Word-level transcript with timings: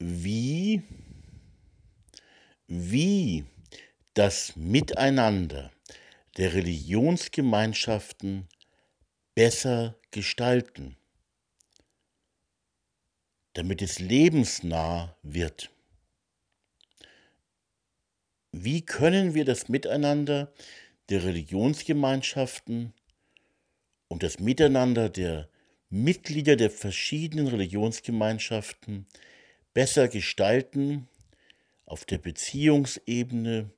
wie, 0.00 0.82
wie 2.66 3.44
das 4.14 4.56
Miteinander 4.56 5.70
der 6.38 6.54
Religionsgemeinschaften 6.54 8.48
besser 9.34 9.96
gestalten, 10.10 10.96
damit 13.52 13.82
es 13.82 13.98
lebensnah 13.98 15.16
wird. 15.22 15.70
Wie 18.52 18.84
können 18.84 19.34
wir 19.34 19.44
das 19.44 19.68
Miteinander 19.68 20.52
der 21.08 21.24
Religionsgemeinschaften 21.24 22.94
und 24.08 24.22
das 24.22 24.40
Miteinander 24.40 25.08
der 25.08 25.48
Mitglieder 25.88 26.56
der 26.56 26.70
verschiedenen 26.70 27.48
Religionsgemeinschaften 27.48 29.06
besser 29.74 30.08
gestalten 30.08 31.08
auf 31.86 32.04
der 32.04 32.18
Beziehungsebene, 32.18 33.70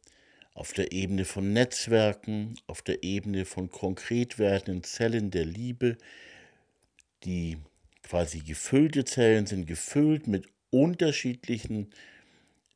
auf 0.54 0.72
der 0.72 0.92
Ebene 0.92 1.24
von 1.24 1.52
Netzwerken, 1.52 2.54
auf 2.66 2.82
der 2.82 3.02
Ebene 3.02 3.44
von 3.44 3.70
konkret 3.70 4.38
werdenden 4.38 4.84
Zellen 4.84 5.30
der 5.30 5.44
Liebe. 5.44 5.96
Die 7.24 7.58
quasi 8.02 8.40
gefüllte 8.40 9.04
Zellen 9.04 9.46
sind 9.46 9.66
gefüllt 9.66 10.26
mit 10.26 10.46
unterschiedlichen 10.70 11.90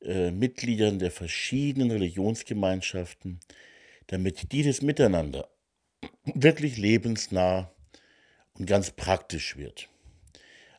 äh, 0.02 0.30
Mitgliedern 0.30 0.98
der 0.98 1.10
verschiedenen 1.10 1.90
Religionsgemeinschaften, 1.90 3.40
damit 4.06 4.52
dieses 4.52 4.82
Miteinander 4.82 5.48
wirklich 6.24 6.76
lebensnah 6.76 7.70
und 8.54 8.66
ganz 8.66 8.90
praktisch 8.90 9.56
wird. 9.56 9.88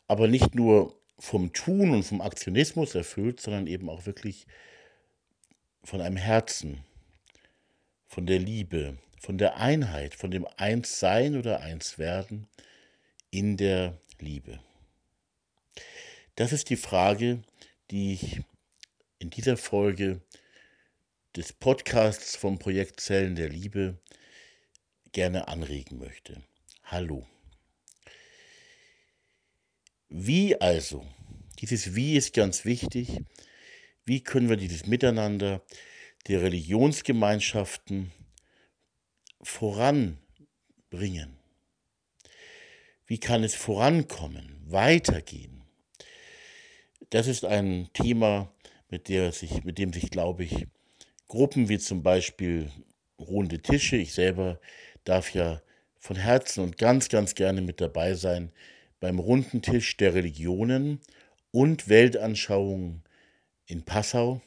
Aber 0.08 0.28
nicht 0.28 0.56
nur 0.56 0.98
vom 1.20 1.54
Tun 1.54 1.92
und 1.92 2.04
vom 2.04 2.22
Aktionismus 2.22 2.96
erfüllt, 2.96 3.42
sondern 3.42 3.68
eben 3.68 3.90
auch 3.90 4.06
wirklich 4.06 4.46
von 5.84 6.02
einem 6.02 6.18
Herzen, 6.18 6.84
von 8.06 8.26
der 8.26 8.40
Liebe, 8.40 8.98
von 9.20 9.38
der 9.38 9.58
Einheit, 9.58 10.16
von 10.16 10.32
dem 10.32 10.48
Einssein 10.58 11.36
oder 11.36 11.62
Einswerden 11.62 12.48
in 13.32 13.58
der 13.58 14.00
Liebe. 14.20 14.60
Das 16.36 16.54
ist 16.54 16.70
die 16.70 16.78
Frage, 16.78 17.42
die 17.90 18.14
ich 18.14 18.42
in 19.20 19.30
dieser 19.30 19.58
Folge 19.58 20.22
des 21.36 21.54
Podcasts 21.54 22.36
vom 22.36 22.60
Projekt 22.60 23.00
Zellen 23.00 23.36
der 23.36 23.50
Liebe 23.50 23.98
gerne 25.12 25.48
anregen 25.48 25.98
möchte. 25.98 26.44
Hallo. 26.84 27.28
Wie 30.10 30.60
also? 30.60 31.06
Dieses 31.60 31.96
Wie 31.96 32.16
ist 32.16 32.34
ganz 32.34 32.66
wichtig. 32.66 33.20
Wie 34.06 34.22
können 34.22 34.50
wir 34.50 34.58
dieses 34.58 34.86
Miteinander 34.86 35.62
der 36.28 36.42
Religionsgemeinschaften 36.42 38.12
voranbringen? 39.42 40.20
Wie 43.06 43.20
kann 43.20 43.44
es 43.44 43.56
vorankommen, 43.56 44.62
weitergehen? 44.66 45.64
Das 47.10 47.28
ist 47.28 47.46
ein 47.46 47.90
Thema, 47.94 48.54
mit, 48.90 49.08
sich, 49.08 49.64
mit 49.64 49.78
dem 49.78 49.94
sich, 49.94 50.10
glaube 50.10 50.44
ich, 50.44 50.68
Gruppen 51.28 51.70
wie 51.70 51.80
zum 51.80 52.04
Beispiel 52.04 52.72
Runde 53.20 53.60
Tische, 53.60 53.98
ich 53.98 54.14
selber 54.14 54.60
darf 55.04 55.34
ja 55.34 55.62
von 56.00 56.16
Herzen 56.16 56.64
und 56.64 56.78
ganz, 56.78 57.10
ganz 57.10 57.36
gerne 57.36 57.62
mit 57.62 57.82
dabei 57.82 58.14
sein 58.14 58.52
beim 59.00 59.20
runden 59.20 59.62
Tisch 59.62 59.98
der 59.98 60.14
Religionen 60.14 61.00
und 61.58 61.90
Weltanschauungen 61.90 63.02
in 63.66 63.82
Passau 63.82 64.44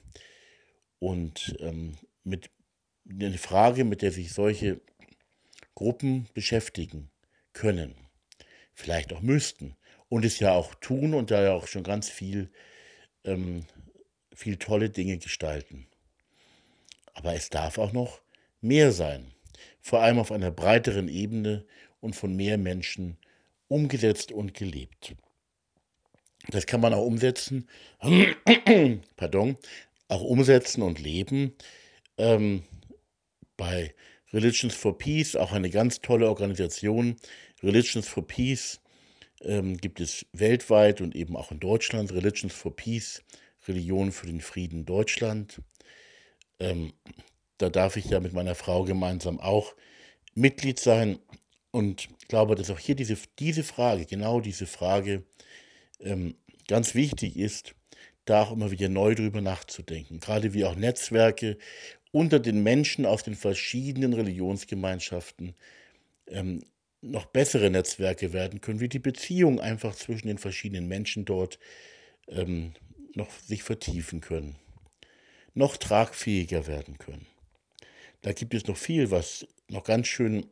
und 1.01 1.57
ähm, 1.59 1.97
mit 2.23 2.51
eine 3.09 3.37
Frage, 3.37 3.85
mit 3.85 4.01
der 4.01 4.13
sich 4.13 4.33
solche 4.33 4.81
Gruppen 5.75 6.29
beschäftigen 6.35 7.11
können, 7.53 7.97
vielleicht 8.75 9.13
auch 9.13 9.23
müssten 9.23 9.75
und 10.09 10.25
es 10.25 10.39
ja 10.39 10.53
auch 10.53 10.77
tun 10.77 11.15
und 11.15 11.33
da 11.33 11.43
ja 11.43 11.53
auch 11.53 11.67
schon 11.67 11.83
ganz 11.83 12.09
viel, 12.09 12.49
ähm, 13.25 13.67
viel 14.33 14.57
tolle 14.57 14.89
Dinge 14.89 15.19
gestalten. 15.19 15.89
Aber 17.15 17.35
es 17.35 17.51
darf 17.51 17.79
auch 17.79 17.93
noch 17.93 18.23
mehr 18.61 18.93
sein, 18.93 19.35
vor 19.81 20.01
allem 20.01 20.21
auf 20.21 20.31
einer 20.31 20.53
breiteren 20.53 21.09
Ebene 21.09 21.67
und 21.99 22.15
von 22.15 22.37
mehr 22.37 22.57
Menschen 22.57 23.19
umgesetzt 23.67 24.31
und 24.31 24.55
gelebt. 24.55 25.17
Das 26.49 26.67
kann 26.67 26.81
man 26.81 26.95
auch 26.95 27.05
umsetzen, 27.05 27.69
pardon, 29.17 29.57
auch 30.09 30.23
umsetzen 30.23 30.83
und 30.83 30.99
leben. 30.99 31.55
Ähm, 32.17 32.63
bei 33.57 33.95
Religions 34.33 34.75
for 34.75 34.97
Peace, 34.97 35.37
auch 35.37 35.53
eine 35.53 35.71
ganz 35.71 36.01
tolle 36.01 36.29
Organisation. 36.29 37.17
Religions 37.63 38.09
for 38.09 38.27
Peace 38.27 38.81
ähm, 39.43 39.77
gibt 39.77 40.01
es 40.01 40.27
weltweit 40.33 41.01
und 41.01 41.15
eben 41.15 41.37
auch 41.37 41.51
in 41.51 41.61
Deutschland. 41.61 42.13
Religions 42.13 42.55
for 42.55 42.75
Peace, 42.75 43.23
Religion 43.69 44.13
für 44.13 44.27
den 44.27 44.41
Frieden 44.41 44.87
Deutschland. 44.87 45.61
Ähm, 46.59 46.93
da 47.59 47.69
darf 47.69 47.97
ich 47.97 48.07
ja 48.07 48.21
mit 48.21 48.33
meiner 48.33 48.55
Frau 48.55 48.85
gemeinsam 48.85 49.41
auch 49.41 49.75
Mitglied 50.35 50.81
sein. 50.81 51.19
Und 51.73 52.09
glaube, 52.29 52.55
dass 52.55 52.71
auch 52.71 52.79
hier 52.79 52.95
diese, 52.95 53.17
diese 53.39 53.63
Frage, 53.63 54.07
genau 54.07 54.41
diese 54.41 54.67
Frage, 54.67 55.25
ähm, 56.03 56.35
ganz 56.69 56.95
wichtig 56.95 57.37
ist, 57.37 57.75
da 58.25 58.43
auch 58.43 58.53
immer 58.53 58.71
wieder 58.71 58.89
neu 58.89 59.15
drüber 59.15 59.41
nachzudenken. 59.41 60.21
Gerade 60.21 60.55
wie 60.55 60.65
auch 60.65 60.77
Netzwerke 60.77 61.59
unter 62.13 62.39
den 62.39 62.63
Menschen 62.63 63.07
aus 63.07 63.23
den 63.23 63.35
verschiedenen 63.35 64.13
Religionsgemeinschaften 64.13 65.55
ähm, 66.29 66.63
noch 67.03 67.27
bessere 67.27 67.71
Netzwerke 67.71 68.33
werden 68.33 68.61
können, 68.61 68.81
wie 68.81 68.89
die 68.89 68.99
Beziehung 68.99 69.61
einfach 69.61 69.95
zwischen 69.95 70.29
den 70.29 70.39
verschiedenen 70.39 70.87
Menschen 70.87 71.25
dort 71.25 71.59
ähm, 72.29 72.75
noch 73.15 73.31
sich 73.41 73.63
vertiefen 73.63 74.21
können, 74.21 74.57
noch 75.55 75.77
tragfähiger 75.77 76.67
werden 76.67 76.99
können. 76.99 77.27
Da 78.23 78.33
gibt 78.33 78.55
es 78.55 78.67
noch 78.67 78.77
viel, 78.77 79.11
was 79.11 79.47
noch 79.69 79.85
ganz 79.85 80.09
schön 80.09 80.47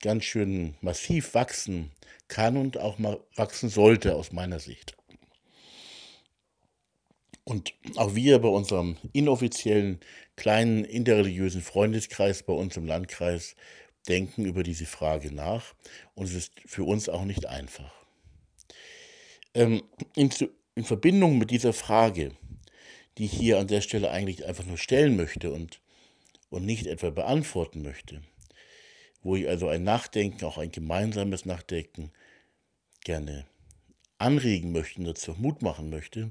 ganz 0.00 0.24
schön 0.24 0.74
massiv 0.80 1.34
wachsen 1.34 1.90
kann 2.28 2.56
und 2.56 2.78
auch 2.78 2.98
mal 2.98 3.20
wachsen 3.34 3.68
sollte 3.68 4.14
aus 4.14 4.32
meiner 4.32 4.60
Sicht. 4.60 4.96
Und 7.44 7.74
auch 7.94 8.14
wir 8.16 8.40
bei 8.40 8.48
unserem 8.48 8.96
inoffiziellen 9.12 10.00
kleinen 10.34 10.84
interreligiösen 10.84 11.62
Freundeskreis 11.62 12.42
bei 12.42 12.52
uns 12.52 12.76
im 12.76 12.86
Landkreis 12.86 13.54
denken 14.08 14.44
über 14.44 14.62
diese 14.62 14.86
Frage 14.86 15.32
nach 15.32 15.74
und 16.14 16.24
es 16.24 16.34
ist 16.34 16.52
für 16.66 16.84
uns 16.84 17.08
auch 17.08 17.24
nicht 17.24 17.46
einfach. 17.46 17.92
Ähm, 19.54 19.82
in, 20.14 20.30
in 20.74 20.84
Verbindung 20.84 21.38
mit 21.38 21.50
dieser 21.50 21.72
Frage, 21.72 22.32
die 23.16 23.24
ich 23.24 23.32
hier 23.32 23.58
an 23.58 23.68
der 23.68 23.80
Stelle 23.80 24.10
eigentlich 24.10 24.44
einfach 24.44 24.66
nur 24.66 24.78
stellen 24.78 25.16
möchte 25.16 25.50
und, 25.50 25.80
und 26.50 26.66
nicht 26.66 26.86
etwa 26.86 27.10
beantworten 27.10 27.82
möchte, 27.82 28.22
wo 29.26 29.34
ich 29.34 29.48
also 29.48 29.68
ein 29.68 29.82
Nachdenken, 29.82 30.44
auch 30.44 30.56
ein 30.56 30.70
gemeinsames 30.70 31.46
Nachdenken 31.46 32.12
gerne 33.02 33.44
anregen 34.18 34.70
möchte, 34.70 35.02
dazu 35.02 35.34
Mut 35.36 35.62
machen 35.62 35.90
möchte. 35.90 36.30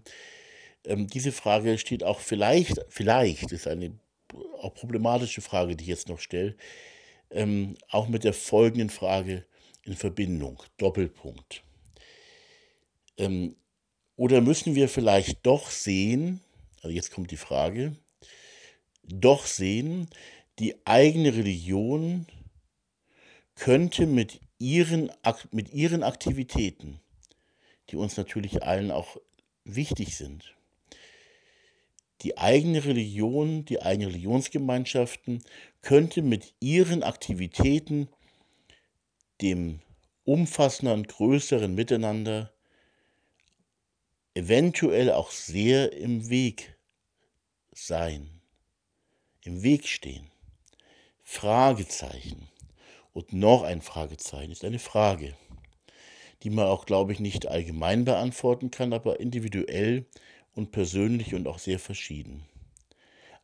Ähm, 0.86 1.08
diese 1.08 1.34
Frage 1.34 1.78
steht 1.78 2.06
auch 2.06 2.22
vielleicht, 2.22 2.86
vielleicht 2.88 3.52
ist 3.52 3.68
eine 3.68 4.00
auch 4.62 4.74
problematische 4.74 5.42
Frage, 5.42 5.76
die 5.76 5.84
ich 5.84 5.90
jetzt 5.90 6.08
noch 6.08 6.22
stelle, 6.22 6.56
ähm, 7.32 7.76
auch 7.90 8.08
mit 8.08 8.24
der 8.24 8.34
folgenden 8.34 8.90
Frage 8.90 9.46
in 9.84 9.96
Verbindung, 9.96 10.64
Doppelpunkt. 10.78 11.64
Ähm, 13.18 13.58
oder 14.16 14.40
müssen 14.40 14.74
wir 14.74 14.88
vielleicht 14.88 15.46
doch 15.46 15.70
sehen, 15.70 16.40
also 16.82 16.96
jetzt 16.96 17.12
kommt 17.12 17.32
die 17.32 17.38
Frage, 17.38 17.98
doch 19.04 19.46
sehen, 19.46 20.08
die 20.60 20.76
eigene 20.86 21.36
Religion 21.36 22.26
könnte 23.56 24.06
mit 24.06 24.42
ihren, 24.60 25.12
mit 25.52 25.74
ihren 25.74 26.04
Aktivitäten, 26.04 27.00
die 27.90 27.96
uns 27.96 28.18
natürlich 28.18 28.64
allen 28.64 28.92
auch 28.92 29.18
wichtig 29.64 30.16
sind, 30.16 30.56
die 32.22 32.38
eigene 32.38 32.84
Religion, 32.86 33.66
die 33.66 33.82
eigenen 33.82 34.12
Religionsgemeinschaften 34.12 35.44
könnte 35.82 36.22
mit 36.22 36.54
ihren 36.60 37.04
Aktivitäten 37.04 38.10
dem 39.42 39.82
umfassenden, 40.24 41.04
größeren 41.04 41.74
Miteinander 41.76 42.52
eventuell 44.34 45.12
auch 45.12 45.32
sehr 45.32 45.94
im 45.94 46.30
Weg 46.30 46.78
sein, 47.72 48.42
im 49.42 49.62
Weg 49.64 49.88
stehen. 49.88 50.32
Fragezeichen. 51.24 52.50
Und 53.16 53.32
noch 53.32 53.64
ein 53.64 53.82
Fragezeichen 53.82 54.52
ist 54.52 54.66
eine 54.66 54.78
Frage, 54.78 55.36
die 56.44 56.50
man 56.50 56.66
auch, 56.66 56.86
glaube 56.86 57.14
ich, 57.14 57.22
nicht 57.22 57.48
allgemein 57.48 58.04
beantworten 58.04 58.72
kann, 58.72 58.92
aber 58.92 59.22
individuell 59.22 60.06
und 60.54 60.74
persönlich 60.74 61.34
und 61.34 61.48
auch 61.48 61.60
sehr 61.60 61.80
verschieden. 61.80 62.44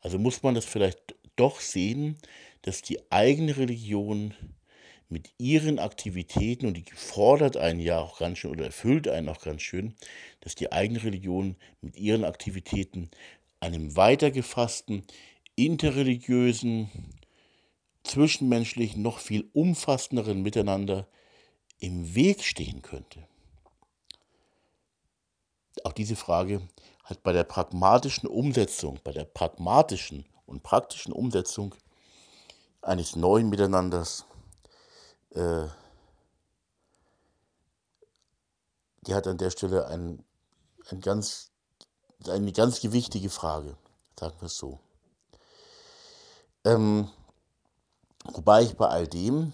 Also 0.02 0.20
muss 0.20 0.44
man 0.44 0.56
das 0.56 0.66
vielleicht 0.66 1.16
doch 1.38 1.62
sehen, 1.62 2.18
dass 2.64 2.82
die 2.82 3.00
eigene 3.14 3.56
Religion 3.56 4.34
mit 5.08 5.32
ihren 5.38 5.80
Aktivitäten, 5.80 6.66
und 6.66 6.76
die 6.76 6.84
fordert 6.94 7.56
einen 7.56 7.80
ja 7.80 8.00
auch 8.00 8.20
ganz 8.20 8.40
schön 8.40 8.52
oder 8.52 8.66
erfüllt 8.66 9.08
einen 9.08 9.30
auch 9.30 9.42
ganz 9.42 9.62
schön, 9.62 9.96
dass 10.42 10.54
die 10.54 10.74
eigene 10.74 11.02
Religion 11.02 11.56
mit 11.80 11.96
ihren 11.96 12.26
Aktivitäten 12.26 13.10
einem 13.62 13.96
weitergefassten, 13.96 15.04
interreligiösen, 15.56 16.90
zwischenmenschlichen, 18.04 19.02
noch 19.02 19.20
viel 19.20 19.50
umfassenderen 19.54 20.42
Miteinander 20.42 21.08
im 21.80 22.16
Weg 22.16 22.44
stehen 22.44 22.82
könnte. 22.82 23.28
Auch 25.84 25.94
diese 25.94 26.16
Frage 26.16 26.62
hat 27.04 27.24
bei 27.24 27.34
der 27.34 27.44
pragmatischen 27.44 28.28
Umsetzung, 28.28 29.00
bei 29.04 29.12
der 29.12 29.26
pragmatischen 29.26 30.26
und 30.46 30.64
praktischen 30.64 31.14
Umsetzung 31.14 31.76
eines 32.82 33.16
neuen 33.16 33.50
Miteinanders, 33.50 34.26
äh, 35.32 35.68
die 39.08 39.14
hat 39.14 39.28
an 39.28 39.38
der 39.38 39.50
Stelle 39.50 39.88
ein, 39.88 40.24
ein 40.90 41.02
ganz, 41.02 41.52
eine 42.28 42.52
ganz 42.52 42.82
gewichtige 42.82 43.30
Frage, 43.30 43.78
sagen 44.20 44.36
wir 44.40 44.46
es 44.46 44.58
so. 44.58 44.80
Ähm, 46.64 47.10
wobei 48.26 48.64
ich 48.64 48.76
bei 48.76 48.88
all 48.88 49.08
dem, 49.08 49.54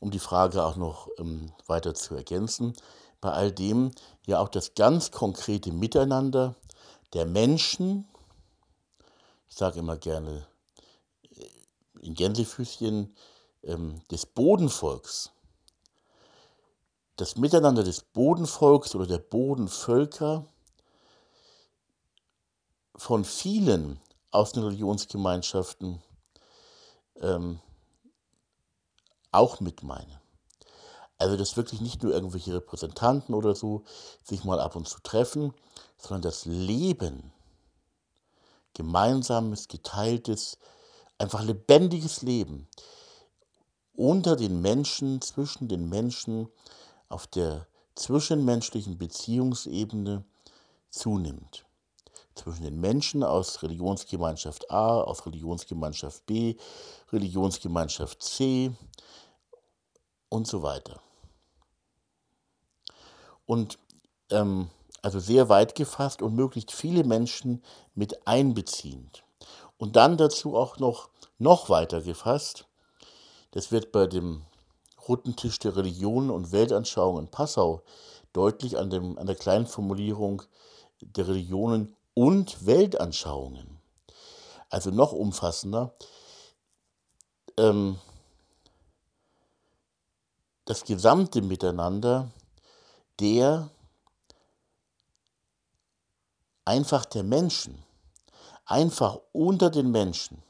um 0.00 0.10
die 0.10 0.18
Frage 0.18 0.64
auch 0.64 0.76
noch 0.76 1.08
ähm, 1.18 1.52
weiter 1.66 1.94
zu 1.94 2.14
ergänzen, 2.14 2.74
bei 3.20 3.32
all 3.32 3.52
dem 3.52 3.92
ja 4.26 4.40
auch 4.40 4.48
das 4.48 4.74
ganz 4.74 5.10
konkrete 5.10 5.72
Miteinander 5.72 6.54
der 7.12 7.26
Menschen, 7.26 8.06
ich 9.48 9.56
sage 9.56 9.78
immer 9.78 9.96
gerne 9.96 10.46
äh, 11.22 11.46
in 12.00 12.14
Gänsefüßchen, 12.14 13.14
ähm, 13.62 14.02
des 14.10 14.26
Bodenvolks, 14.26 15.32
das 17.16 17.36
Miteinander 17.36 17.82
des 17.82 18.02
Bodenvolks 18.02 18.94
oder 18.94 19.06
der 19.06 19.18
Bodenvölker 19.18 20.46
von 22.94 23.24
vielen 23.24 24.00
aus 24.30 24.52
den 24.52 24.64
Religionsgemeinschaften 24.64 26.02
ähm, 27.20 27.60
auch 29.36 29.60
mit 29.60 29.82
meine. 29.82 30.20
Also, 31.18 31.36
dass 31.36 31.56
wirklich 31.56 31.80
nicht 31.80 32.02
nur 32.02 32.12
irgendwelche 32.12 32.54
Repräsentanten 32.54 33.34
oder 33.34 33.54
so 33.54 33.84
sich 34.22 34.44
mal 34.44 34.60
ab 34.60 34.76
und 34.76 34.88
zu 34.88 35.00
treffen, 35.00 35.54
sondern 35.96 36.22
das 36.22 36.44
Leben, 36.44 37.32
gemeinsames, 38.74 39.68
geteiltes, 39.68 40.58
einfach 41.18 41.42
lebendiges 41.42 42.22
Leben 42.22 42.68
unter 43.94 44.36
den 44.36 44.60
Menschen, 44.60 45.22
zwischen 45.22 45.68
den 45.68 45.88
Menschen, 45.88 46.48
auf 47.08 47.26
der 47.26 47.66
zwischenmenschlichen 47.94 48.98
Beziehungsebene 48.98 50.24
zunimmt. 50.90 51.64
Zwischen 52.34 52.64
den 52.64 52.78
Menschen 52.78 53.22
aus 53.22 53.62
Religionsgemeinschaft 53.62 54.70
A, 54.70 55.00
aus 55.00 55.24
Religionsgemeinschaft 55.24 56.26
B, 56.26 56.56
Religionsgemeinschaft 57.10 58.22
C 58.22 58.72
und 60.28 60.46
so 60.46 60.62
weiter. 60.62 61.00
Und 63.46 63.78
ähm, 64.30 64.70
also 65.02 65.20
sehr 65.20 65.48
weit 65.48 65.74
gefasst 65.74 66.20
und 66.20 66.34
möglichst 66.34 66.72
viele 66.72 67.04
Menschen 67.04 67.62
mit 67.94 68.26
einbeziehend. 68.26 69.22
Und 69.78 69.96
dann 69.96 70.16
dazu 70.16 70.56
auch 70.56 70.78
noch, 70.78 71.10
noch 71.38 71.68
weiter 71.68 72.00
gefasst, 72.00 72.66
das 73.52 73.70
wird 73.70 73.92
bei 73.92 74.06
dem 74.06 74.42
Runden 75.08 75.36
Tisch 75.36 75.58
der 75.58 75.76
Religionen 75.76 76.30
und 76.30 76.50
Weltanschauung 76.50 77.18
in 77.18 77.28
Passau 77.28 77.82
deutlich 78.32 78.76
an, 78.76 78.90
dem, 78.90 79.16
an 79.18 79.26
der 79.26 79.36
kleinen 79.36 79.66
Formulierung 79.66 80.42
der 81.00 81.28
Religionen 81.28 81.94
und 82.14 82.66
Weltanschauungen. 82.66 83.78
Also 84.68 84.90
noch 84.90 85.12
umfassender. 85.12 85.94
Ähm, 87.56 87.98
das 90.66 90.84
gesamte 90.84 91.40
Miteinander 91.40 92.30
der 93.18 93.70
einfach 96.66 97.06
der 97.06 97.22
Menschen, 97.22 97.82
einfach 98.66 99.18
unter 99.32 99.70
den 99.70 99.90
Menschen. 99.90 100.42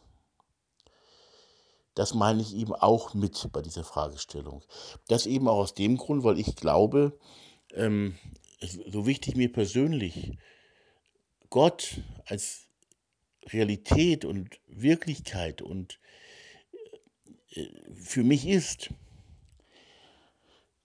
Das 1.94 2.12
meine 2.12 2.42
ich 2.42 2.54
eben 2.54 2.74
auch 2.74 3.14
mit 3.14 3.50
bei 3.52 3.62
dieser 3.62 3.84
Fragestellung. 3.84 4.64
Das 5.06 5.26
eben 5.26 5.48
auch 5.48 5.58
aus 5.58 5.74
dem 5.74 5.96
Grund, 5.96 6.24
weil 6.24 6.40
ich 6.40 6.56
glaube, 6.56 7.19
ähm, 7.72 8.19
so 8.60 9.06
wichtig 9.06 9.36
mir 9.36 9.52
persönlich 9.52 10.38
Gott 11.50 12.00
als 12.24 12.66
Realität 13.46 14.24
und 14.24 14.58
Wirklichkeit 14.66 15.62
und 15.62 16.00
äh, 17.50 17.69
für 17.94 18.24
mich 18.24 18.46
ist, 18.46 18.90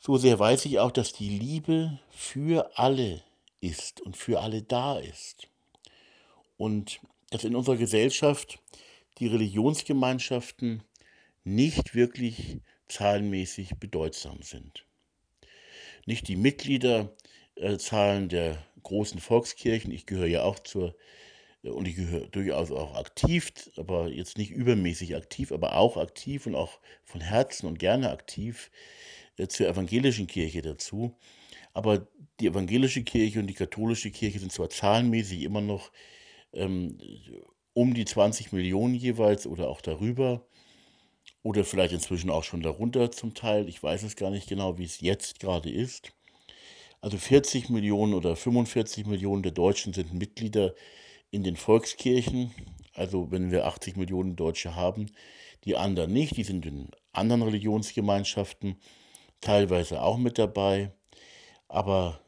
so 0.01 0.18
sehr 0.18 0.39
weiß 0.39 0.65
ich 0.65 0.80
auch, 0.80 0.92
dass 0.92 1.13
die 1.13 1.30
Liebe 1.30 2.00
für 2.09 2.71
alle 2.77 3.21
ist 3.62 4.01
und 4.01 4.18
für 4.18 4.42
alle 4.42 4.63
da 4.63 4.98
ist. 4.98 5.48
Und 6.57 7.00
dass 7.30 7.44
in 7.44 7.56
unserer 7.56 7.77
Gesellschaft 7.77 8.59
die 9.19 9.27
Religionsgemeinschaften 9.27 10.81
nicht 11.44 11.94
wirklich 11.94 12.57
zahlenmäßig 12.88 13.77
bedeutsam 13.77 14.42
sind. 14.42 14.86
Nicht 16.07 16.27
die 16.27 16.36
Mitgliederzahlen 16.36 18.27
der 18.27 18.57
großen 18.81 19.19
Volkskirchen, 19.19 19.92
ich 19.92 20.07
gehöre 20.07 20.25
ja 20.25 20.42
auch 20.42 20.57
zur, 20.57 20.95
und 21.62 21.88
ich 21.88 21.95
gehöre 21.95 22.27
durchaus 22.27 22.71
auch 22.71 22.95
aktiv, 22.95 23.53
aber 23.77 24.09
jetzt 24.09 24.39
nicht 24.39 24.50
übermäßig 24.50 25.15
aktiv, 25.15 25.51
aber 25.51 25.75
auch 25.75 25.98
aktiv 25.98 26.48
und 26.48 26.56
auch 26.56 26.80
von 27.03 27.21
Herzen 27.21 27.68
und 27.68 27.77
gerne 27.77 28.09
aktiv 28.09 28.71
äh, 28.71 29.12
zur 29.48 29.68
evangelischen 29.68 30.28
Kirche 30.28 30.62
dazu. 30.62 31.16
Aber 31.74 32.07
die 32.39 32.48
evangelische 32.48 33.04
Kirche 33.04 33.39
und 33.39 33.48
die 33.48 33.54
katholische 33.54 34.12
Kirche 34.12 34.39
sind 34.39 34.51
zwar 34.51 34.70
zahlenmäßig 34.70 35.41
immer 35.44 35.62
noch 35.62 35.91
ähm, 36.53 36.98
um 37.74 37.94
die 37.94 38.06
20 38.06 38.51
Millionen 38.51 38.96
jeweils 38.96 39.48
oder 39.48 39.70
auch 39.70 39.82
darüber 39.82 40.46
oder 41.44 41.63
vielleicht 41.63 41.94
inzwischen 41.94 42.29
auch 42.29 42.44
schon 42.44 42.62
darunter 42.62 43.12
zum 43.12 43.34
Teil. 43.34 43.67
Ich 43.67 43.82
weiß 43.82 44.03
es 44.03 44.15
gar 44.15 44.29
nicht 44.29 44.48
genau, 44.48 44.77
wie 44.77 44.84
es 44.84 45.00
jetzt 45.01 45.39
gerade 45.39 45.70
ist. 45.70 46.12
Also 47.00 47.17
40 47.17 47.70
Millionen 47.70 48.13
oder 48.13 48.36
45 48.36 49.08
Millionen 49.08 49.41
der 49.41 49.51
Deutschen 49.51 49.94
sind 49.94 50.13
Mitglieder 50.13 50.75
in 51.32 51.44
den 51.44 51.56
Volkskirchen. 51.56 52.51
Also 52.94 53.32
wenn 53.32 53.51
wir 53.51 53.65
80 53.65 53.96
Millionen 53.96 54.36
Deutsche 54.36 54.75
haben, 54.75 55.08
die 55.63 55.75
anderen 55.75 56.12
nicht, 56.12 56.38
die 56.38 56.44
sind 56.44 56.65
in 56.65 56.89
anderen 57.13 57.41
Religionsgemeinschaften 57.41 58.77
teilweise 59.41 60.01
auch 60.01 60.17
mit 60.17 60.38
dabei 60.38 60.91
aber 61.71 62.19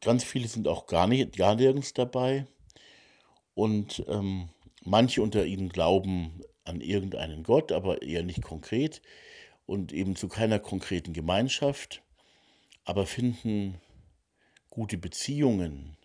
ganz 0.00 0.22
viele 0.22 0.46
sind 0.46 0.68
auch 0.68 0.86
gar 0.86 1.08
nicht, 1.08 1.36
gar 1.36 1.56
nirgends 1.56 1.92
dabei. 1.92 2.46
Und 3.54 4.04
ähm, 4.06 4.48
manche 4.84 5.22
unter 5.22 5.44
ihnen 5.44 5.68
glauben 5.68 6.40
an 6.64 6.80
irgendeinen 6.80 7.42
Gott, 7.42 7.72
aber 7.72 8.02
eher 8.02 8.22
nicht 8.22 8.42
konkret 8.42 9.02
und 9.66 9.92
eben 9.92 10.14
zu 10.14 10.28
keiner 10.28 10.60
konkreten 10.60 11.12
Gemeinschaft, 11.12 12.02
aber 12.84 13.06
finden 13.06 13.80
gute 14.70 14.98
Beziehungen, 14.98 15.96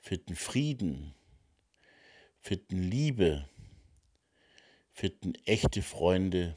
finden 0.00 0.36
Frieden, 0.36 1.14
finden 2.40 2.84
Liebe, 2.84 3.48
finden 4.92 5.34
echte 5.44 5.82
Freunde 5.82 6.56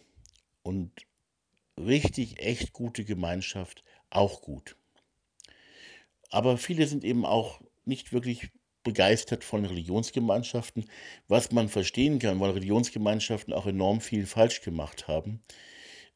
und 0.62 0.92
richtig, 1.78 2.40
echt 2.40 2.74
gute 2.74 3.06
Gemeinschaft 3.06 3.84
auch 4.10 4.42
gut. 4.42 4.76
Aber 6.30 6.58
viele 6.58 6.88
sind 6.88 7.04
eben 7.04 7.26
auch 7.26 7.62
nicht 7.86 8.14
wirklich 8.14 8.50
begeistert 8.84 9.44
von 9.44 9.66
Religionsgemeinschaften, 9.66 10.86
was 11.28 11.52
man 11.52 11.70
verstehen 11.70 12.20
kann, 12.20 12.40
weil 12.40 12.52
Religionsgemeinschaften 12.52 13.54
auch 13.54 13.66
enorm 13.66 14.02
viel 14.02 14.26
falsch 14.26 14.62
gemacht 14.62 15.08
haben. 15.08 15.42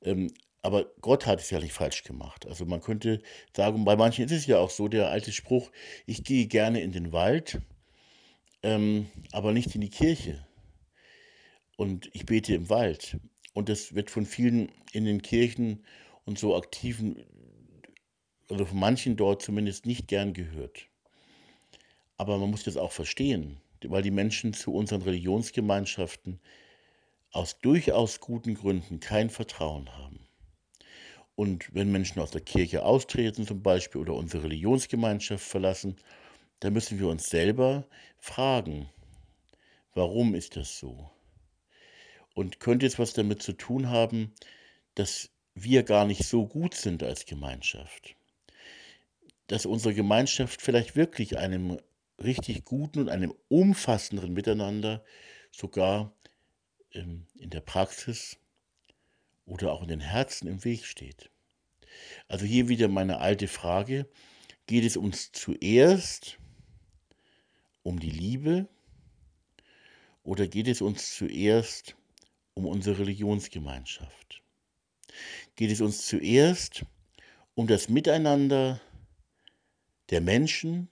Ähm, 0.01 0.31
aber 0.61 0.91
Gott 1.01 1.25
hat 1.25 1.39
es 1.39 1.49
ja 1.49 1.59
nicht 1.59 1.73
falsch 1.73 2.03
gemacht. 2.03 2.45
Also 2.45 2.65
man 2.65 2.81
könnte 2.81 3.21
sagen, 3.55 3.85
bei 3.85 3.95
manchen 3.95 4.25
ist 4.25 4.31
es 4.31 4.47
ja 4.47 4.57
auch 4.57 4.69
so, 4.69 4.87
der 4.87 5.09
alte 5.09 5.31
Spruch, 5.31 5.71
ich 6.05 6.23
gehe 6.23 6.47
gerne 6.47 6.81
in 6.81 6.91
den 6.91 7.13
Wald, 7.13 7.61
ähm, 8.63 9.07
aber 9.31 9.53
nicht 9.53 9.73
in 9.75 9.81
die 9.81 9.89
Kirche. 9.89 10.45
Und 11.77 12.09
ich 12.13 12.25
bete 12.25 12.55
im 12.55 12.69
Wald. 12.69 13.17
Und 13.57 13.69
das 13.69 13.95
wird 13.95 14.11
von 14.11 14.27
vielen 14.27 14.71
in 14.91 15.05
den 15.05 15.23
Kirchen 15.23 15.83
und 16.25 16.37
so 16.37 16.55
aktiven 16.55 17.25
also 18.49 18.65
von 18.65 18.79
manchen 18.79 19.17
dort 19.17 19.41
zumindest 19.41 19.87
nicht 19.87 20.07
gern 20.07 20.33
gehört. 20.33 20.87
aber 22.17 22.37
man 22.37 22.51
muss 22.51 22.63
das 22.63 22.77
auch 22.77 22.91
verstehen, 22.91 23.59
weil 23.83 24.03
die 24.03 24.11
Menschen 24.11 24.53
zu 24.53 24.73
unseren 24.73 25.01
Religionsgemeinschaften 25.01 26.39
aus 27.31 27.59
durchaus 27.59 28.19
guten 28.19 28.53
Gründen 28.53 28.99
kein 28.99 29.31
Vertrauen 29.31 29.89
haben. 29.97 30.27
Und 31.35 31.73
wenn 31.73 31.91
Menschen 31.91 32.21
aus 32.21 32.31
der 32.31 32.41
Kirche 32.41 32.83
austreten 32.85 33.47
zum 33.47 33.63
Beispiel 33.63 34.01
oder 34.01 34.13
unsere 34.13 34.43
Religionsgemeinschaft 34.43 35.43
verlassen, 35.45 35.95
dann 36.59 36.73
müssen 36.73 36.99
wir 36.99 37.07
uns 37.07 37.29
selber 37.29 37.87
fragen, 38.19 38.89
warum 39.95 40.35
ist 40.35 40.55
das 40.57 40.77
so? 40.79 41.09
Und 42.37 42.59
könnte 42.59 42.85
es 42.85 42.99
was 42.99 43.13
damit 43.13 43.41
zu 43.41 43.53
tun 43.53 43.89
haben, 43.89 44.31
dass 44.93 45.31
wir 45.55 45.81
gar 45.81 46.05
nicht 46.05 46.23
so 46.23 46.45
gut 46.45 46.75
sind 46.75 47.01
als 47.01 47.25
Gemeinschaft? 47.25 48.15
Dass 49.47 49.65
unsere 49.65 49.95
Gemeinschaft 49.95 50.61
vielleicht 50.61 50.95
wirklich 50.95 51.39
einem 51.39 51.79
richtig 52.19 52.63
guten 52.63 52.99
und 52.99 53.09
einem 53.09 53.33
umfassenderen 53.47 54.33
Miteinander 54.33 55.03
sogar 55.51 56.13
ähm, 56.91 57.25
in 57.39 57.49
der 57.49 57.61
Praxis 57.61 58.37
oder 59.47 59.71
auch 59.71 59.81
in 59.81 59.87
den 59.87 60.01
Herzen 60.01 60.47
im 60.47 60.63
Weg 60.63 60.85
steht. 60.85 61.31
Also 62.27 62.45
hier 62.45 62.69
wieder 62.69 62.87
meine 62.87 63.19
alte 63.19 63.47
Frage, 63.47 64.07
geht 64.67 64.83
es 64.83 64.95
uns 64.95 65.31
zuerst 65.31 66.37
um 67.81 67.99
die 67.99 68.11
Liebe 68.11 68.67
oder 70.21 70.45
geht 70.47 70.67
es 70.67 70.83
uns 70.83 71.15
zuerst 71.15 71.96
um 72.57 72.65
unsere 72.65 72.99
Religionsgemeinschaft? 72.99 74.41
Geht 75.55 75.71
es 75.71 75.81
uns 75.81 76.05
zuerst 76.05 76.85
um 77.55 77.67
das 77.67 77.89
Miteinander 77.89 78.81
der 80.09 80.21
Menschen? 80.21 80.89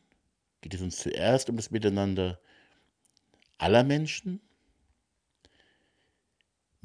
Geht 0.61 0.73
es 0.73 0.81
uns 0.81 0.97
zuerst 0.97 1.49
um 1.49 1.57
das 1.57 1.71
Miteinander 1.71 2.39
aller 3.57 3.83
Menschen? 3.83 4.41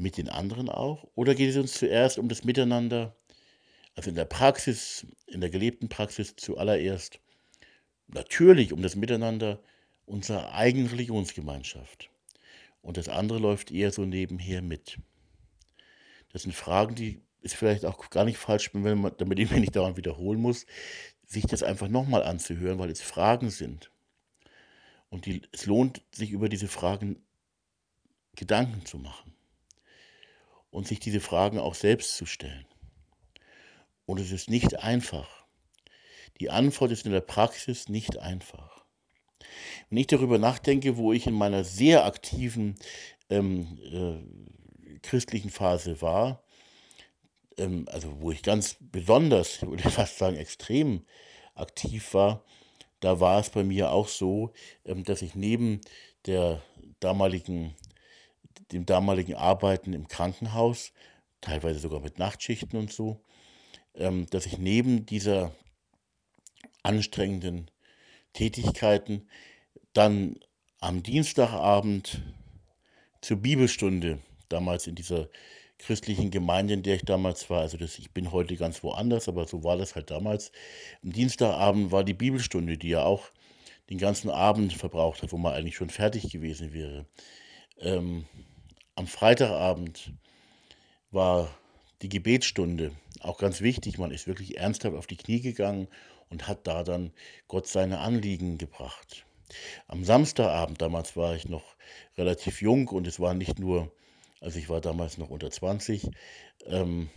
mit 0.00 0.16
den 0.16 0.28
anderen 0.28 0.68
auch? 0.68 1.06
Oder 1.14 1.34
geht 1.34 1.50
es 1.50 1.56
uns 1.56 1.74
zuerst 1.74 2.18
um 2.18 2.28
das 2.28 2.44
Miteinander, 2.44 3.14
also 3.94 4.10
in 4.10 4.16
der 4.16 4.24
Praxis, 4.24 5.06
in 5.26 5.40
der 5.40 5.50
gelebten 5.50 5.88
Praxis 5.88 6.34
zuallererst, 6.36 7.20
natürlich 8.08 8.72
um 8.72 8.82
das 8.82 8.96
Miteinander 8.96 9.62
unserer 10.06 10.54
eigenen 10.54 10.88
Religionsgemeinschaft. 10.88 12.10
Und 12.82 12.96
das 12.96 13.08
andere 13.08 13.38
läuft 13.38 13.70
eher 13.70 13.92
so 13.92 14.04
nebenher 14.04 14.62
mit. 14.62 14.98
Das 16.32 16.42
sind 16.42 16.52
Fragen, 16.52 16.94
die 16.94 17.20
ist 17.42 17.54
vielleicht 17.54 17.84
auch 17.84 18.10
gar 18.10 18.24
nicht 18.24 18.38
falsch, 18.38 18.70
wenn 18.72 19.00
man, 19.00 19.12
damit 19.18 19.38
ich 19.38 19.50
mich 19.50 19.60
nicht 19.60 19.76
dauernd 19.76 19.96
wiederholen 19.96 20.40
muss, 20.40 20.66
sich 21.26 21.46
das 21.46 21.62
einfach 21.62 21.88
nochmal 21.88 22.22
anzuhören, 22.22 22.78
weil 22.78 22.90
es 22.90 23.00
Fragen 23.00 23.50
sind. 23.50 23.90
Und 25.08 25.26
die, 25.26 25.42
es 25.52 25.66
lohnt 25.66 26.02
sich 26.12 26.30
über 26.30 26.48
diese 26.48 26.68
Fragen 26.68 27.22
Gedanken 28.36 28.86
zu 28.86 28.98
machen 28.98 29.34
und 30.70 30.86
sich 30.86 31.00
diese 31.00 31.20
Fragen 31.20 31.58
auch 31.58 31.74
selbst 31.74 32.16
zu 32.16 32.26
stellen. 32.26 32.66
Und 34.06 34.20
es 34.20 34.30
ist 34.30 34.48
nicht 34.48 34.80
einfach. 34.80 35.44
Die 36.38 36.50
Antwort 36.50 36.90
ist 36.90 37.06
in 37.06 37.12
der 37.12 37.20
Praxis 37.20 37.88
nicht 37.88 38.18
einfach. 38.18 38.79
Wenn 39.88 39.98
ich 39.98 40.06
darüber 40.06 40.38
nachdenke, 40.38 40.96
wo 40.96 41.12
ich 41.12 41.26
in 41.26 41.34
meiner 41.34 41.64
sehr 41.64 42.04
aktiven 42.04 42.76
ähm, 43.28 43.78
äh, 43.92 44.98
christlichen 45.02 45.50
Phase 45.50 46.00
war, 46.02 46.42
ähm, 47.56 47.86
also 47.90 48.20
wo 48.20 48.30
ich 48.30 48.42
ganz 48.42 48.76
besonders, 48.80 49.62
würde 49.66 49.82
ich 49.86 49.94
fast 49.94 50.18
sagen 50.18 50.36
extrem 50.36 51.04
aktiv 51.54 52.14
war, 52.14 52.44
da 53.00 53.20
war 53.20 53.40
es 53.40 53.50
bei 53.50 53.64
mir 53.64 53.92
auch 53.92 54.08
so, 54.08 54.52
ähm, 54.84 55.04
dass 55.04 55.22
ich 55.22 55.34
neben 55.34 55.80
der 56.26 56.62
damaligen 57.00 57.74
dem 58.72 58.86
damaligen 58.86 59.34
Arbeiten 59.34 59.92
im 59.92 60.08
Krankenhaus, 60.08 60.92
teilweise 61.40 61.78
sogar 61.78 62.00
mit 62.00 62.18
Nachtschichten 62.18 62.78
und 62.78 62.92
so, 62.92 63.20
ähm, 63.94 64.26
dass 64.30 64.46
ich 64.46 64.58
neben 64.58 65.06
dieser 65.06 65.52
anstrengenden 66.82 67.70
Tätigkeiten 68.32 69.28
dann 69.92 70.36
am 70.80 71.02
Dienstagabend 71.02 72.22
zur 73.20 73.38
Bibelstunde, 73.38 74.20
damals 74.48 74.86
in 74.86 74.94
dieser 74.94 75.28
christlichen 75.78 76.30
Gemeinde, 76.30 76.74
in 76.74 76.82
der 76.82 76.96
ich 76.96 77.04
damals 77.04 77.48
war, 77.50 77.60
also 77.60 77.76
das, 77.76 77.98
ich 77.98 78.12
bin 78.12 78.32
heute 78.32 78.56
ganz 78.56 78.82
woanders, 78.82 79.28
aber 79.28 79.46
so 79.46 79.64
war 79.64 79.76
das 79.76 79.94
halt 79.94 80.10
damals. 80.10 80.52
Am 81.02 81.12
Dienstagabend 81.12 81.90
war 81.90 82.04
die 82.04 82.14
Bibelstunde, 82.14 82.76
die 82.76 82.90
ja 82.90 83.02
auch 83.02 83.30
den 83.88 83.98
ganzen 83.98 84.30
Abend 84.30 84.72
verbraucht 84.72 85.22
hat, 85.22 85.32
wo 85.32 85.38
man 85.38 85.54
eigentlich 85.54 85.76
schon 85.76 85.90
fertig 85.90 86.30
gewesen 86.30 86.72
wäre. 86.72 87.06
Ähm, 87.78 88.26
am 88.94 89.06
Freitagabend 89.06 90.12
war 91.10 91.50
die 92.02 92.08
Gebetsstunde 92.08 92.92
auch 93.20 93.38
ganz 93.38 93.60
wichtig. 93.60 93.98
Man 93.98 94.10
ist 94.10 94.26
wirklich 94.26 94.58
ernsthaft 94.58 94.96
auf 94.96 95.06
die 95.06 95.16
Knie 95.16 95.40
gegangen 95.40 95.88
und 96.30 96.48
hat 96.48 96.66
da 96.66 96.82
dann 96.82 97.12
Gott 97.48 97.66
seine 97.66 97.98
Anliegen 97.98 98.56
gebracht. 98.56 99.26
Am 99.88 100.04
Samstagabend, 100.04 100.80
damals 100.80 101.16
war 101.16 101.34
ich 101.34 101.48
noch 101.48 101.74
relativ 102.16 102.62
jung 102.62 102.88
und 102.88 103.06
es 103.06 103.20
war 103.20 103.34
nicht 103.34 103.58
nur, 103.58 103.92
also 104.40 104.58
ich 104.58 104.68
war 104.68 104.80
damals 104.80 105.18
noch 105.18 105.28
unter 105.28 105.50
20, 105.50 106.10
ähm, 106.66 107.10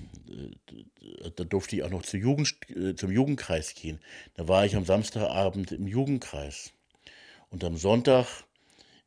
da 1.35 1.43
durfte 1.43 1.75
ich 1.75 1.83
auch 1.83 1.89
noch 1.89 2.03
zur 2.03 2.19
Jugend, 2.19 2.55
äh, 2.69 2.95
zum 2.95 3.11
Jugendkreis 3.11 3.75
gehen. 3.75 3.99
Da 4.35 4.47
war 4.47 4.65
ich 4.65 4.75
am 4.75 4.85
Samstagabend 4.85 5.71
im 5.71 5.87
Jugendkreis. 5.87 6.71
Und 7.49 7.63
am 7.63 7.77
Sonntag 7.77 8.25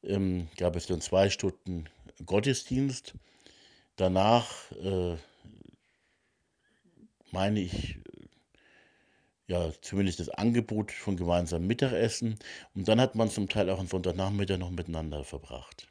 ähm, 0.04 0.48
gab 0.56 0.76
es 0.76 0.86
dann 0.86 1.00
zwei 1.00 1.30
Stunden 1.30 1.88
Gottesdienst. 2.24 3.14
Danach 3.96 4.70
äh, 4.72 5.16
meine 7.32 7.60
ich, 7.60 7.98
ja, 9.48 9.70
zumindest 9.80 10.20
das 10.20 10.28
Angebot 10.28 10.92
von 10.92 11.16
gemeinsamem 11.16 11.66
Mittagessen. 11.66 12.36
Und 12.74 12.88
dann 12.88 13.00
hat 13.00 13.14
man 13.14 13.30
zum 13.30 13.48
Teil 13.48 13.70
auch 13.70 13.78
am 13.78 13.86
Sonntagnachmittag 13.86 14.58
noch 14.58 14.70
miteinander 14.70 15.24
verbracht. 15.24 15.88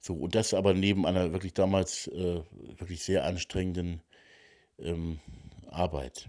So, 0.00 0.14
und 0.14 0.34
das 0.34 0.52
aber 0.54 0.74
neben 0.74 1.06
einer 1.06 1.32
wirklich 1.32 1.54
damals 1.54 2.08
äh, 2.08 2.42
wirklich 2.78 3.02
sehr 3.02 3.24
anstrengenden 3.24 4.02
ähm, 4.78 5.20
Arbeit. 5.70 6.28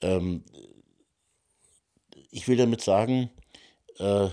Ähm, 0.00 0.44
ich 2.30 2.46
will 2.46 2.56
damit 2.56 2.82
sagen, 2.82 3.30
äh, 3.98 4.28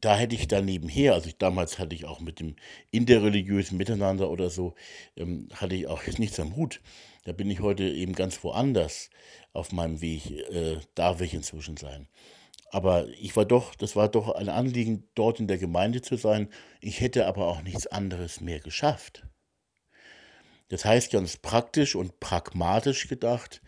da 0.00 0.16
hätte 0.16 0.34
ich 0.34 0.48
dann 0.48 0.64
nebenher, 0.64 1.14
also 1.14 1.28
ich, 1.28 1.36
damals 1.36 1.78
hatte 1.78 1.94
ich 1.94 2.04
auch 2.04 2.20
mit 2.20 2.40
dem 2.40 2.56
interreligiösen 2.90 3.76
Miteinander 3.76 4.30
oder 4.30 4.50
so, 4.50 4.74
ähm, 5.16 5.48
hatte 5.54 5.74
ich 5.74 5.86
auch 5.86 6.02
jetzt 6.04 6.18
nichts 6.18 6.38
am 6.40 6.56
Hut. 6.56 6.80
Da 7.24 7.32
bin 7.32 7.50
ich 7.50 7.60
heute 7.60 7.84
eben 7.84 8.14
ganz 8.14 8.42
woanders 8.42 9.10
auf 9.52 9.72
meinem 9.72 10.00
Weg, 10.00 10.30
äh, 10.30 10.78
darf 10.94 11.20
ich 11.20 11.34
inzwischen 11.34 11.76
sein. 11.76 12.08
Aber 12.70 13.06
ich 13.08 13.36
war 13.36 13.44
doch, 13.44 13.74
das 13.74 13.96
war 13.96 14.08
doch 14.08 14.34
ein 14.34 14.48
Anliegen, 14.48 15.08
dort 15.14 15.38
in 15.40 15.46
der 15.46 15.58
Gemeinde 15.58 16.00
zu 16.00 16.16
sein. 16.16 16.48
Ich 16.80 17.00
hätte 17.00 17.26
aber 17.26 17.46
auch 17.46 17.62
nichts 17.62 17.86
anderes 17.86 18.40
mehr 18.40 18.60
geschafft. 18.60 19.26
Das 20.68 20.86
heißt 20.86 21.12
ganz 21.12 21.36
praktisch 21.36 21.94
und 21.94 22.18
pragmatisch 22.18 23.08
gedacht, 23.08 23.60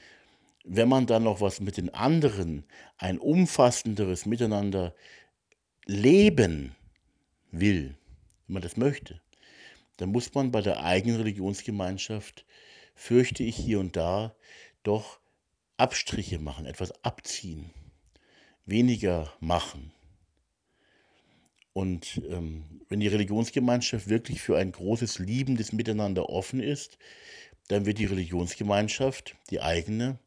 wenn 0.65 0.89
man 0.89 1.07
dann 1.07 1.25
noch 1.25 1.43
was 1.43 1.61
mit 1.61 1.77
den 1.77 1.93
anderen, 1.93 2.65
ein 2.97 3.19
umfassenderes 3.19 4.25
Miteinander 4.25 4.95
leben 5.85 6.75
will, 7.51 7.97
wenn 8.47 8.55
man 8.55 8.63
das 8.63 8.79
möchte, 8.79 9.21
dann 9.99 10.11
muss 10.11 10.33
man 10.33 10.51
bei 10.51 10.63
der 10.63 10.83
eigenen 10.83 11.19
Religionsgemeinschaft, 11.19 12.47
fürchte 12.95 13.43
ich 13.43 13.57
hier 13.57 13.81
und 13.81 13.97
da, 13.97 14.35
doch 14.83 15.21
Abstriche 15.77 16.39
machen, 16.39 16.67
etwas 16.67 17.05
abziehen, 17.05 17.71
weniger 18.65 19.33
machen. 19.41 19.93
Und 21.73 22.23
ähm, 22.29 22.83
wenn 22.89 23.01
die 23.01 23.09
Religionsgemeinschaft 23.09 24.09
wirklich 24.09 24.41
für 24.41 24.57
ein 24.57 24.71
großes 24.71 25.19
liebendes 25.19 25.73
Miteinander 25.73 26.29
offen 26.29 26.61
ist, 26.61 26.99
dann 27.69 27.87
wird 27.87 27.99
die 27.99 28.05
Religionsgemeinschaft, 28.05 29.35
die 29.51 29.61
eigene, 29.61 30.19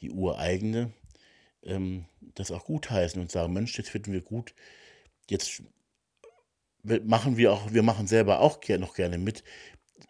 die 0.00 0.10
ureigene, 0.10 0.92
ähm, 1.64 2.04
das 2.20 2.52
auch 2.52 2.64
gutheißen 2.64 3.20
und 3.20 3.32
sagen, 3.32 3.52
Mensch, 3.52 3.72
das 3.72 3.88
finden 3.88 4.12
wir 4.12 4.20
gut, 4.20 4.54
Jetzt 5.28 5.62
machen 6.82 7.36
wir 7.36 7.52
auch, 7.52 7.72
wir 7.72 7.82
machen 7.82 8.06
selber 8.06 8.40
auch 8.40 8.60
noch 8.78 8.94
gerne 8.94 9.18
mit. 9.18 9.42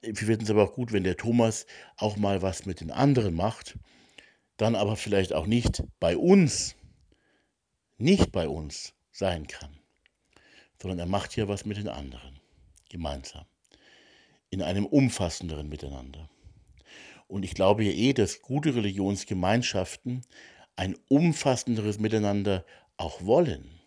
Wir 0.03 0.15
finden 0.15 0.45
es 0.45 0.51
aber 0.51 0.65
auch 0.65 0.75
gut, 0.75 0.93
wenn 0.93 1.05
der 1.05 1.17
Thomas 1.17 1.67
auch 1.97 2.17
mal 2.17 2.43
was 2.43 2.67
mit 2.67 2.81
den 2.81 2.91
anderen 2.91 3.35
macht, 3.35 3.79
dann 4.57 4.75
aber 4.75 4.97
vielleicht 4.97 5.33
auch 5.33 5.47
nicht 5.47 5.83
bei 6.01 6.17
uns, 6.17 6.77
nicht 7.99 8.33
bei 8.33 8.49
uns 8.49 8.95
sein 9.11 9.47
kann, 9.47 9.79
sondern 10.81 10.99
er 10.99 11.07
macht 11.07 11.33
hier 11.33 11.49
was 11.49 11.65
mit 11.65 11.77
den 11.77 11.89
anderen, 11.89 12.41
gemeinsam, 12.91 13.47
in 14.51 14.63
einem 14.63 14.87
umfassenderen 14.87 15.69
Miteinander. 15.69 16.29
Und 17.27 17.45
ich 17.45 17.55
glaube 17.55 17.85
ja 17.85 17.93
eh, 17.93 18.13
dass 18.13 18.43
gute 18.43 18.75
Religionsgemeinschaften 18.75 20.23
ein 20.77 20.97
umfassenderes 21.09 21.99
Miteinander 21.99 22.65
auch 22.97 23.25
wollen. 23.25 23.81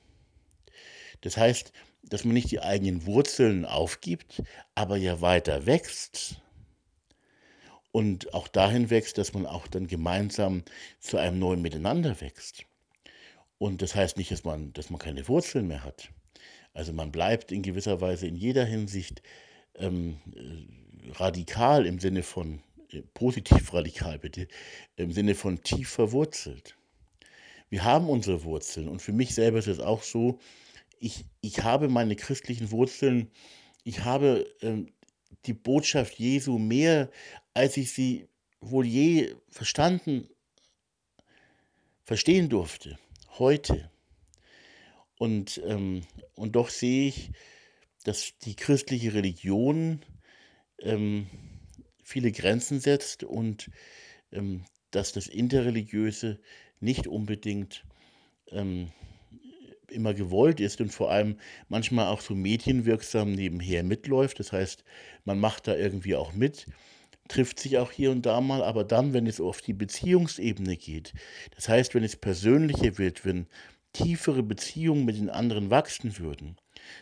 Das 1.21 1.37
heißt, 1.37 1.71
dass 2.09 2.23
man 2.23 2.33
nicht 2.33 2.51
die 2.51 2.61
eigenen 2.61 3.05
Wurzeln 3.05 3.65
aufgibt, 3.65 4.41
aber 4.75 4.97
ja 4.97 5.21
weiter 5.21 5.65
wächst. 5.65 6.41
Und 7.91 8.33
auch 8.33 8.47
dahin 8.47 8.89
wächst, 8.89 9.17
dass 9.17 9.33
man 9.33 9.45
auch 9.45 9.67
dann 9.67 9.87
gemeinsam 9.87 10.63
zu 10.99 11.17
einem 11.17 11.39
neuen 11.39 11.61
Miteinander 11.61 12.19
wächst. 12.21 12.65
Und 13.57 13.81
das 13.81 13.95
heißt 13.95 14.17
nicht, 14.17 14.31
dass 14.31 14.43
man, 14.43 14.73
dass 14.73 14.89
man 14.89 14.99
keine 14.99 15.27
Wurzeln 15.27 15.67
mehr 15.67 15.83
hat. 15.83 16.09
Also 16.73 16.93
man 16.93 17.11
bleibt 17.11 17.51
in 17.51 17.63
gewisser 17.63 18.01
Weise 18.01 18.27
in 18.27 18.35
jeder 18.35 18.65
Hinsicht 18.65 19.23
ähm, 19.75 20.17
äh, 20.35 21.11
radikal 21.13 21.87
im 21.87 21.99
Sinne 21.99 22.21
von, 22.21 22.61
äh, 22.91 23.01
positiv 23.13 23.73
radikal 23.73 24.19
bitte, 24.19 24.47
im 24.95 25.11
Sinne 25.11 25.33
von 25.33 25.63
tief 25.63 25.89
verwurzelt. 25.89 26.75
Wir 27.69 27.83
haben 27.83 28.09
unsere 28.09 28.43
Wurzeln 28.43 28.87
und 28.87 29.01
für 29.01 29.11
mich 29.11 29.33
selber 29.33 29.57
ist 29.57 29.67
es 29.67 29.79
auch 29.79 30.03
so, 30.03 30.39
ich, 31.00 31.25
ich 31.42 31.63
habe 31.63 31.89
meine 31.89 32.16
christlichen 32.16 32.72
Wurzeln, 32.72 33.32
ich 33.84 34.04
habe 34.04 34.46
ähm, 34.62 34.92
die 35.46 35.54
Botschaft 35.54 36.20
Jesu 36.20 36.58
mehr, 36.58 37.10
als 37.54 37.77
ich 37.77 37.92
sie 37.92 38.27
wohl 38.60 38.86
je 38.86 39.36
verstanden, 39.50 40.27
verstehen 42.04 42.50
durfte, 42.50 42.98
heute. 43.38 43.89
Und, 45.18 45.62
ähm, 45.66 46.04
und 46.36 46.56
doch 46.56 46.70
sehe 46.70 47.10
ich, 47.10 47.32
dass 48.04 48.38
die 48.39 48.56
christliche 48.56 49.13
Religion 49.13 50.01
ähm, 50.80 51.27
viele 52.04 52.32
Grenzen 52.32 52.80
setzt 52.80 53.24
und 53.24 53.70
ähm, 54.32 54.66
dass 54.92 55.12
das 55.12 55.27
Interreligiöse 55.27 56.39
nicht 56.80 57.08
unbedingt 57.08 57.84
ähm, 58.51 58.92
immer 59.98 60.13
gewollt 60.13 60.62
ist 60.62 60.80
und 60.80 60.94
vor 60.94 61.12
allem 61.12 61.38
manchmal 61.68 62.08
auch 62.08 62.22
so 62.22 62.34
medienwirksam 62.36 63.34
nebenher 63.34 63.84
mitläuft. 63.84 64.39
Das 64.39 64.54
heißt, 64.54 64.84
man 65.25 65.39
macht 65.39 65.68
da 65.68 65.75
irgendwie 65.75 66.16
auch 66.16 66.34
mit, 66.34 66.68
trifft 67.27 67.60
sich 67.60 67.77
auch 67.77 67.92
hier 67.92 68.12
und 68.12 68.25
da 68.25 68.39
mal, 68.39 68.63
aber 68.63 68.86
dann, 68.86 69.13
wenn 69.13 69.27
es 69.27 69.42
auf 69.42 69.62
die 69.62 69.74
Beziehungsebene 69.74 70.77
geht, 70.77 71.13
das 71.56 71.68
heißt, 71.68 71.94
wenn 71.96 72.04
es 72.04 72.16
persönlicher 72.16 72.98
wird, 72.98 73.25
wenn 73.25 73.48
tiefere 73.92 74.44
Beziehungen 74.44 75.06
mit 75.06 75.18
den 75.18 75.30
anderen 75.30 75.70
wachsen 75.70 76.18
würden, 76.20 76.56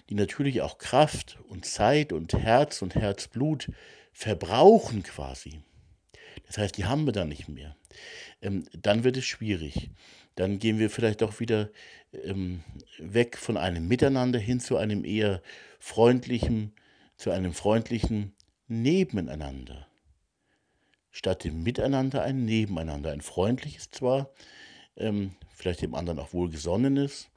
die 0.10 0.16
natürlich 0.16 0.62
auch 0.62 0.78
Kraft 0.78 1.40
und 1.50 1.66
Zeit 1.66 2.14
und 2.14 2.34
Herz 2.34 2.82
und 2.82 2.96
Herzblut 2.96 3.70
verbrauchen 4.14 5.04
quasi. 5.04 5.60
Das 6.48 6.58
heißt, 6.58 6.78
die 6.78 6.86
haben 6.86 7.06
wir 7.06 7.14
dann 7.14 7.30
nicht 7.30 7.50
mehr. 7.50 7.76
Ähm, 8.42 8.66
dann 8.74 9.04
wird 9.04 9.18
es 9.18 9.26
schwierig. 9.26 9.90
Dann 10.36 10.60
gehen 10.60 10.80
wir 10.80 10.90
vielleicht 10.90 11.24
auch 11.24 11.40
wieder 11.40 11.70
ähm, 12.14 12.64
weg 12.98 13.38
von 13.38 13.58
einem 13.58 13.88
Miteinander 13.88 14.40
hin 14.40 14.60
zu 14.60 14.78
einem 14.78 15.06
eher 15.06 15.42
freundlichen, 15.80 16.74
zu 17.18 17.32
einem 17.32 17.54
freundlichen 17.54 18.36
Nebeneinander. 18.68 19.88
Statt 21.12 21.46
dem 21.46 21.64
Miteinander 21.64 22.24
ein 22.24 22.44
Nebeneinander. 22.44 23.12
Ein 23.12 23.22
freundliches 23.22 23.90
zwar, 23.92 24.30
ähm, 24.98 25.36
vielleicht 25.56 25.82
dem 25.82 25.96
anderen 25.96 26.20
auch 26.20 26.34
wohlgesonnenes, 26.34 27.30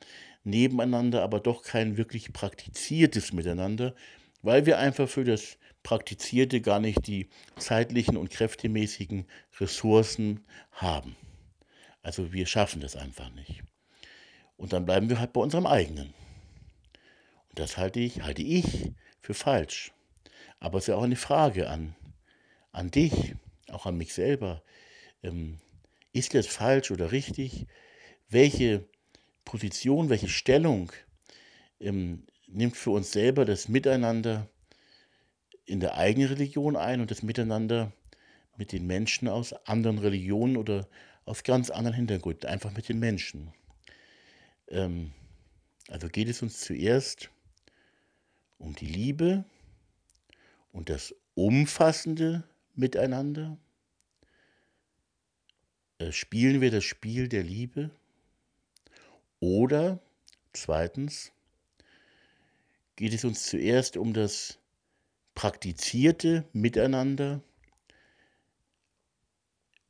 nebeneinander, 0.45 1.23
aber 1.23 1.41
doch 1.41 1.63
kein 1.63 1.97
wirklich 1.97 2.33
praktiziertes 2.33 3.33
Miteinander, 3.33 3.95
weil 4.43 4.67
wir 4.67 4.79
einfach 4.79 5.09
für 5.09 5.25
das 5.25 5.59
Praktizierte 5.89 6.61
gar 6.61 6.81
nicht 6.81 7.07
die 7.07 7.31
zeitlichen 7.57 8.19
und 8.19 8.29
kräftemäßigen 8.29 9.25
Ressourcen 9.59 10.45
haben. 10.71 11.17
Also 12.03 12.35
wir 12.35 12.45
schaffen 12.45 12.83
das 12.83 12.95
einfach 12.95 13.33
nicht. 13.33 13.63
Und 14.59 14.75
dann 14.75 14.85
bleiben 14.85 15.09
wir 15.09 15.19
halt 15.19 15.33
bei 15.33 15.41
unserem 15.41 15.65
eigenen. 15.65 16.13
Und 17.49 17.59
das 17.59 17.79
halte 17.79 18.01
ich, 18.01 18.21
halte 18.21 18.43
ich 18.43 18.93
für 19.23 19.33
falsch. 19.33 19.95
Aber 20.61 20.77
es 20.77 20.85
ist 20.85 20.89
ja 20.89 20.97
auch 20.97 21.05
eine 21.05 21.17
Frage 21.17 21.71
an, 21.71 21.97
an 22.71 22.91
dich, 22.91 23.35
auch 23.71 23.87
an 23.87 23.97
mich 23.97 24.13
selber. 24.13 24.63
Ähm, 25.23 25.59
ist 26.13 26.35
das 26.35 26.47
falsch 26.47 26.91
oder 26.91 27.13
richtig? 27.13 27.67
Welche 28.29 28.87
Position, 29.47 30.11
welche 30.11 30.29
Stellung 30.29 30.93
ähm, 31.81 32.27
nimmt 32.47 32.77
für 32.77 32.91
uns 32.91 33.11
selber 33.11 33.47
das 33.47 33.69
Miteinander 33.69 34.51
in 35.69 35.81
der 35.81 35.97
eigenen 35.97 36.29
Religion 36.29 36.77
ein 36.77 37.01
und 37.01 37.11
das 37.11 37.23
Miteinander 37.23 37.93
mit 38.57 38.73
den 38.73 38.87
Menschen 38.87 39.29
aus 39.29 39.53
anderen 39.67 39.99
Religionen 39.99 40.57
oder 40.57 40.89
aus 41.27 41.45
ganz 41.45 41.69
anderen 41.69 41.95
Hintergründen, 41.95 42.49
einfach 42.49 42.73
mit 42.73 42.89
den 42.89 42.99
Menschen. 42.99 43.53
Ähm, 44.69 45.13
also 45.89 46.09
geht 46.09 46.29
es 46.29 46.43
uns 46.43 46.61
zuerst 46.61 47.31
um 48.57 48.75
die 48.75 48.87
Liebe 48.87 49.45
und 50.73 50.89
das 50.89 51.15
umfassende 51.35 52.45
Miteinander. 52.75 53.59
Äh, 55.99 56.13
spielen 56.13 56.63
wir 56.63 56.71
das 56.71 56.85
Spiel 56.85 57.29
der 57.29 57.43
Liebe? 57.43 57.91
Oder 59.39 60.01
zweitens, 60.53 61.31
geht 62.97 63.13
es 63.13 63.25
uns 63.25 63.45
zuerst 63.45 63.97
um 63.97 64.13
das 64.13 64.58
praktizierte 65.39 66.49
Miteinander 66.53 67.41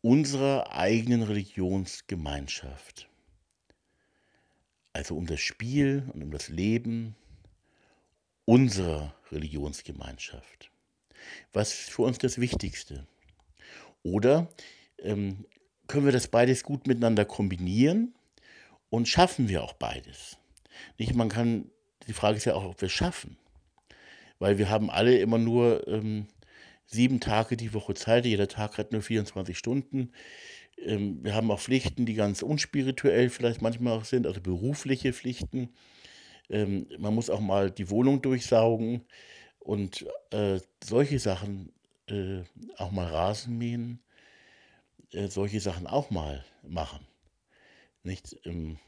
unserer 0.02 0.76
eigenen 0.76 1.22
Religionsgemeinschaft. 1.22 3.08
Also 4.92 5.16
um 5.16 5.24
das 5.24 5.40
Spiel 5.40 6.06
und 6.12 6.22
um 6.22 6.30
das 6.30 6.50
Leben 6.50 7.16
unserer 8.44 9.14
Religionsgemeinschaft. 9.32 10.70
Was 11.54 11.72
ist 11.72 11.90
für 11.92 12.02
uns 12.02 12.18
das 12.18 12.36
Wichtigste? 12.38 13.06
Oder 14.02 14.50
ähm, 14.98 15.46
können 15.86 16.04
wir 16.04 16.12
das 16.12 16.28
beides 16.28 16.62
gut 16.62 16.86
miteinander 16.86 17.24
kombinieren 17.24 18.14
und 18.90 19.08
schaffen 19.08 19.48
wir 19.48 19.64
auch 19.64 19.72
beides? 19.72 20.36
Nicht, 20.98 21.14
man 21.14 21.30
kann, 21.30 21.70
die 22.06 22.12
Frage 22.12 22.36
ist 22.36 22.44
ja 22.44 22.52
auch, 22.52 22.64
ob 22.64 22.82
wir 22.82 22.88
es 22.88 22.92
schaffen. 22.92 23.38
Weil 24.38 24.58
wir 24.58 24.70
haben 24.70 24.90
alle 24.90 25.18
immer 25.18 25.38
nur 25.38 25.86
ähm, 25.88 26.26
sieben 26.86 27.20
Tage 27.20 27.56
die 27.56 27.74
Woche 27.74 27.94
Zeit, 27.94 28.24
jeder 28.24 28.48
Tag 28.48 28.78
hat 28.78 28.92
nur 28.92 29.02
24 29.02 29.56
Stunden. 29.56 30.12
Ähm, 30.78 31.22
wir 31.22 31.34
haben 31.34 31.50
auch 31.50 31.60
Pflichten, 31.60 32.06
die 32.06 32.14
ganz 32.14 32.42
unspirituell 32.42 33.30
vielleicht 33.30 33.62
manchmal 33.62 33.98
auch 33.98 34.04
sind, 34.04 34.26
also 34.26 34.40
berufliche 34.40 35.12
Pflichten. 35.12 35.70
Ähm, 36.48 36.86
man 36.98 37.14
muss 37.14 37.30
auch 37.30 37.40
mal 37.40 37.70
die 37.70 37.90
Wohnung 37.90 38.22
durchsaugen 38.22 39.04
und 39.58 40.06
äh, 40.30 40.60
solche 40.82 41.18
Sachen, 41.18 41.72
äh, 42.06 42.42
auch 42.76 42.90
mal 42.90 43.06
Rasen 43.06 43.58
mähen, 43.58 44.00
äh, 45.12 45.28
solche 45.28 45.60
Sachen 45.60 45.86
auch 45.86 46.10
mal 46.10 46.44
machen. 46.62 47.06
Nicht, 48.02 48.38
ähm, 48.44 48.78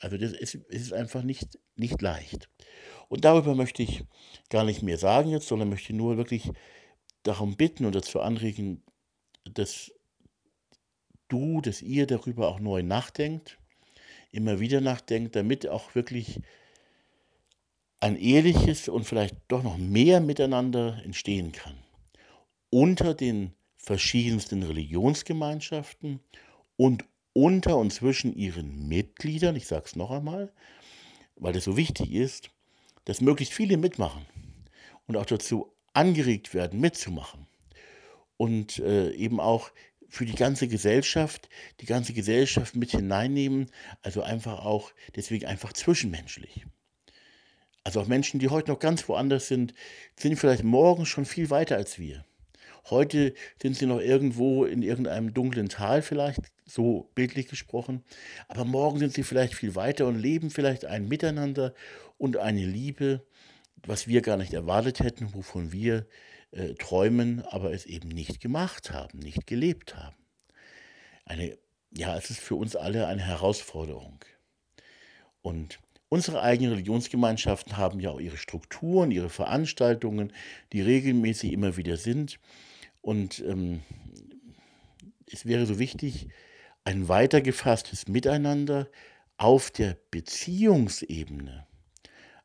also 0.00 0.16
das 0.16 0.32
ist, 0.32 0.54
ist 0.54 0.92
einfach 0.92 1.22
nicht, 1.22 1.58
nicht 1.76 2.02
leicht. 2.02 2.48
Und 3.08 3.24
darüber 3.24 3.54
möchte 3.54 3.82
ich 3.82 4.04
gar 4.50 4.64
nicht 4.64 4.82
mehr 4.82 4.98
sagen 4.98 5.30
jetzt, 5.30 5.48
sondern 5.48 5.68
möchte 5.68 5.92
nur 5.92 6.16
wirklich 6.16 6.50
darum 7.22 7.56
bitten 7.56 7.84
und 7.84 7.94
dazu 7.94 8.20
anregen, 8.20 8.82
dass 9.44 9.92
du, 11.28 11.60
dass 11.60 11.82
ihr 11.82 12.06
darüber 12.06 12.48
auch 12.48 12.60
neu 12.60 12.82
nachdenkt, 12.82 13.58
immer 14.30 14.60
wieder 14.60 14.80
nachdenkt, 14.80 15.36
damit 15.36 15.68
auch 15.68 15.94
wirklich 15.94 16.40
ein 18.00 18.16
ehrliches 18.16 18.88
und 18.88 19.04
vielleicht 19.04 19.36
doch 19.48 19.62
noch 19.62 19.78
mehr 19.78 20.20
Miteinander 20.20 21.00
entstehen 21.04 21.52
kann. 21.52 21.76
Unter 22.70 23.14
den 23.14 23.54
verschiedensten 23.76 24.62
Religionsgemeinschaften 24.62 26.20
und 26.76 27.04
unter 27.32 27.76
und 27.78 27.92
zwischen 27.92 28.34
ihren 28.34 28.88
Mitgliedern, 28.88 29.56
ich 29.56 29.66
sage 29.66 29.84
es 29.86 29.96
noch 29.96 30.10
einmal, 30.10 30.52
weil 31.36 31.52
das 31.52 31.64
so 31.64 31.76
wichtig 31.76 32.12
ist, 32.12 32.50
dass 33.06 33.22
möglichst 33.22 33.54
viele 33.54 33.78
mitmachen 33.78 34.26
und 35.06 35.16
auch 35.16 35.24
dazu 35.24 35.72
angeregt 35.94 36.52
werden, 36.52 36.78
mitzumachen. 36.80 37.46
Und 38.36 38.78
äh, 38.80 39.12
eben 39.12 39.40
auch 39.40 39.70
für 40.08 40.26
die 40.26 40.34
ganze 40.34 40.68
Gesellschaft, 40.68 41.48
die 41.80 41.86
ganze 41.86 42.12
Gesellschaft 42.12 42.76
mit 42.76 42.90
hineinnehmen, 42.90 43.70
also 44.02 44.22
einfach 44.22 44.64
auch, 44.64 44.92
deswegen 45.14 45.46
einfach 45.46 45.72
zwischenmenschlich. 45.72 46.66
Also 47.82 48.00
auch 48.00 48.06
Menschen, 48.06 48.40
die 48.40 48.48
heute 48.48 48.70
noch 48.70 48.78
ganz 48.78 49.08
woanders 49.08 49.48
sind, 49.48 49.72
sind 50.16 50.36
vielleicht 50.36 50.64
morgen 50.64 51.06
schon 51.06 51.24
viel 51.24 51.50
weiter 51.50 51.76
als 51.76 51.98
wir. 51.98 52.24
Heute 52.90 53.34
sind 53.60 53.76
sie 53.76 53.86
noch 53.86 54.00
irgendwo 54.00 54.64
in 54.64 54.82
irgendeinem 54.82 55.32
dunklen 55.32 55.68
Tal 55.68 56.02
vielleicht, 56.02 56.40
so 56.66 57.10
bildlich 57.14 57.48
gesprochen, 57.48 58.04
aber 58.48 58.64
morgen 58.64 58.98
sind 58.98 59.14
sie 59.14 59.22
vielleicht 59.22 59.54
viel 59.54 59.74
weiter 59.74 60.06
und 60.06 60.18
leben 60.18 60.50
vielleicht 60.50 60.84
ein 60.84 61.08
Miteinander 61.08 61.74
und 62.18 62.36
eine 62.36 62.66
Liebe, 62.66 63.24
was 63.86 64.08
wir 64.08 64.20
gar 64.20 64.36
nicht 64.36 64.52
erwartet 64.52 65.00
hätten, 65.00 65.32
wovon 65.32 65.72
wir 65.72 66.06
äh, 66.50 66.74
träumen, 66.74 67.42
aber 67.42 67.72
es 67.72 67.86
eben 67.86 68.08
nicht 68.08 68.40
gemacht 68.40 68.90
haben, 68.90 69.18
nicht 69.18 69.46
gelebt 69.46 69.96
haben. 69.96 70.16
Eine, 71.24 71.56
ja, 71.90 72.16
es 72.16 72.30
ist 72.30 72.40
für 72.40 72.56
uns 72.56 72.76
alle 72.76 73.06
eine 73.06 73.22
Herausforderung. 73.22 74.24
Und 75.42 75.78
unsere 76.08 76.42
eigenen 76.42 76.72
Religionsgemeinschaften 76.72 77.76
haben 77.76 78.00
ja 78.00 78.10
auch 78.10 78.20
ihre 78.20 78.36
Strukturen, 78.36 79.10
ihre 79.10 79.30
Veranstaltungen, 79.30 80.32
die 80.72 80.82
regelmäßig 80.82 81.52
immer 81.52 81.76
wieder 81.76 81.96
sind. 81.96 82.40
Und 83.02 83.40
ähm, 83.40 83.82
es 85.30 85.46
wäre 85.46 85.66
so 85.66 85.78
wichtig, 85.78 86.28
ein 86.86 87.08
weitergefasstes 87.08 88.06
Miteinander 88.06 88.88
auf 89.38 89.72
der 89.72 89.98
Beziehungsebene, 90.12 91.66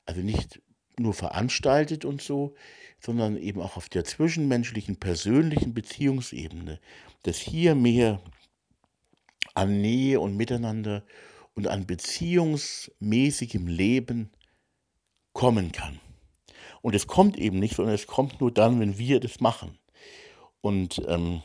also 0.05 0.21
nicht 0.21 0.61
nur 0.97 1.13
veranstaltet 1.13 2.05
und 2.05 2.23
so, 2.23 2.55
sondern 2.99 3.37
eben 3.37 3.61
auch 3.61 3.77
auf 3.77 3.87
der 3.87 4.03
zwischenmenschlichen, 4.03 4.99
persönlichen 4.99 5.75
Beziehungsebene, 5.75 6.79
dass 7.21 7.37
hier 7.37 7.75
mehr 7.75 8.19
an 9.53 9.79
Nähe 9.79 10.19
und 10.19 10.35
Miteinander 10.35 11.03
und 11.53 11.67
an 11.67 11.85
beziehungsmäßigem 11.85 13.67
Leben 13.67 14.31
kommen 15.33 15.71
kann. 15.71 15.99
Und 16.81 16.95
es 16.95 17.05
kommt 17.05 17.37
eben 17.37 17.59
nicht, 17.59 17.75
sondern 17.75 17.93
es 17.93 18.07
kommt 18.07 18.41
nur 18.41 18.51
dann, 18.51 18.79
wenn 18.79 18.97
wir 18.97 19.19
das 19.19 19.39
machen. 19.39 19.77
Und 20.61 20.99
ähm, 21.07 21.43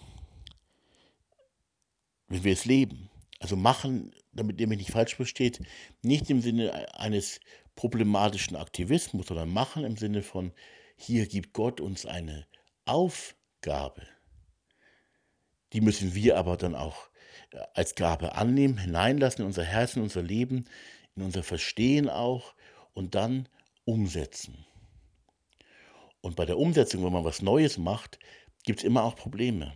wenn 2.28 2.44
wir 2.44 2.52
es 2.52 2.64
leben. 2.64 3.10
Also 3.40 3.56
machen, 3.56 4.14
damit 4.32 4.60
ihr 4.60 4.66
mich 4.66 4.78
nicht 4.78 4.92
falsch 4.92 5.14
versteht, 5.14 5.60
nicht 6.02 6.30
im 6.30 6.40
Sinne 6.40 6.94
eines 6.98 7.40
problematischen 7.74 8.56
Aktivismus, 8.56 9.26
sondern 9.26 9.50
machen 9.50 9.84
im 9.84 9.96
Sinne 9.96 10.22
von, 10.22 10.52
hier 10.96 11.26
gibt 11.26 11.52
Gott 11.52 11.80
uns 11.80 12.06
eine 12.06 12.46
Aufgabe. 12.86 14.02
Die 15.72 15.80
müssen 15.80 16.14
wir 16.14 16.38
aber 16.38 16.56
dann 16.56 16.74
auch 16.74 17.10
äh, 17.50 17.58
als 17.74 17.94
Gabe 17.94 18.34
annehmen, 18.34 18.78
hineinlassen 18.78 19.42
in 19.42 19.46
unser 19.46 19.64
Herz, 19.64 19.96
in 19.96 20.02
unser 20.02 20.22
Leben, 20.22 20.64
in 21.14 21.22
unser 21.22 21.42
Verstehen 21.42 22.08
auch 22.08 22.54
und 22.94 23.14
dann 23.14 23.48
umsetzen. 23.84 24.64
Und 26.22 26.36
bei 26.36 26.46
der 26.46 26.58
Umsetzung, 26.58 27.04
wenn 27.04 27.12
man 27.12 27.24
was 27.24 27.42
Neues 27.42 27.76
macht, 27.78 28.18
gibt 28.64 28.80
es 28.80 28.84
immer 28.84 29.04
auch 29.04 29.16
Probleme. 29.16 29.74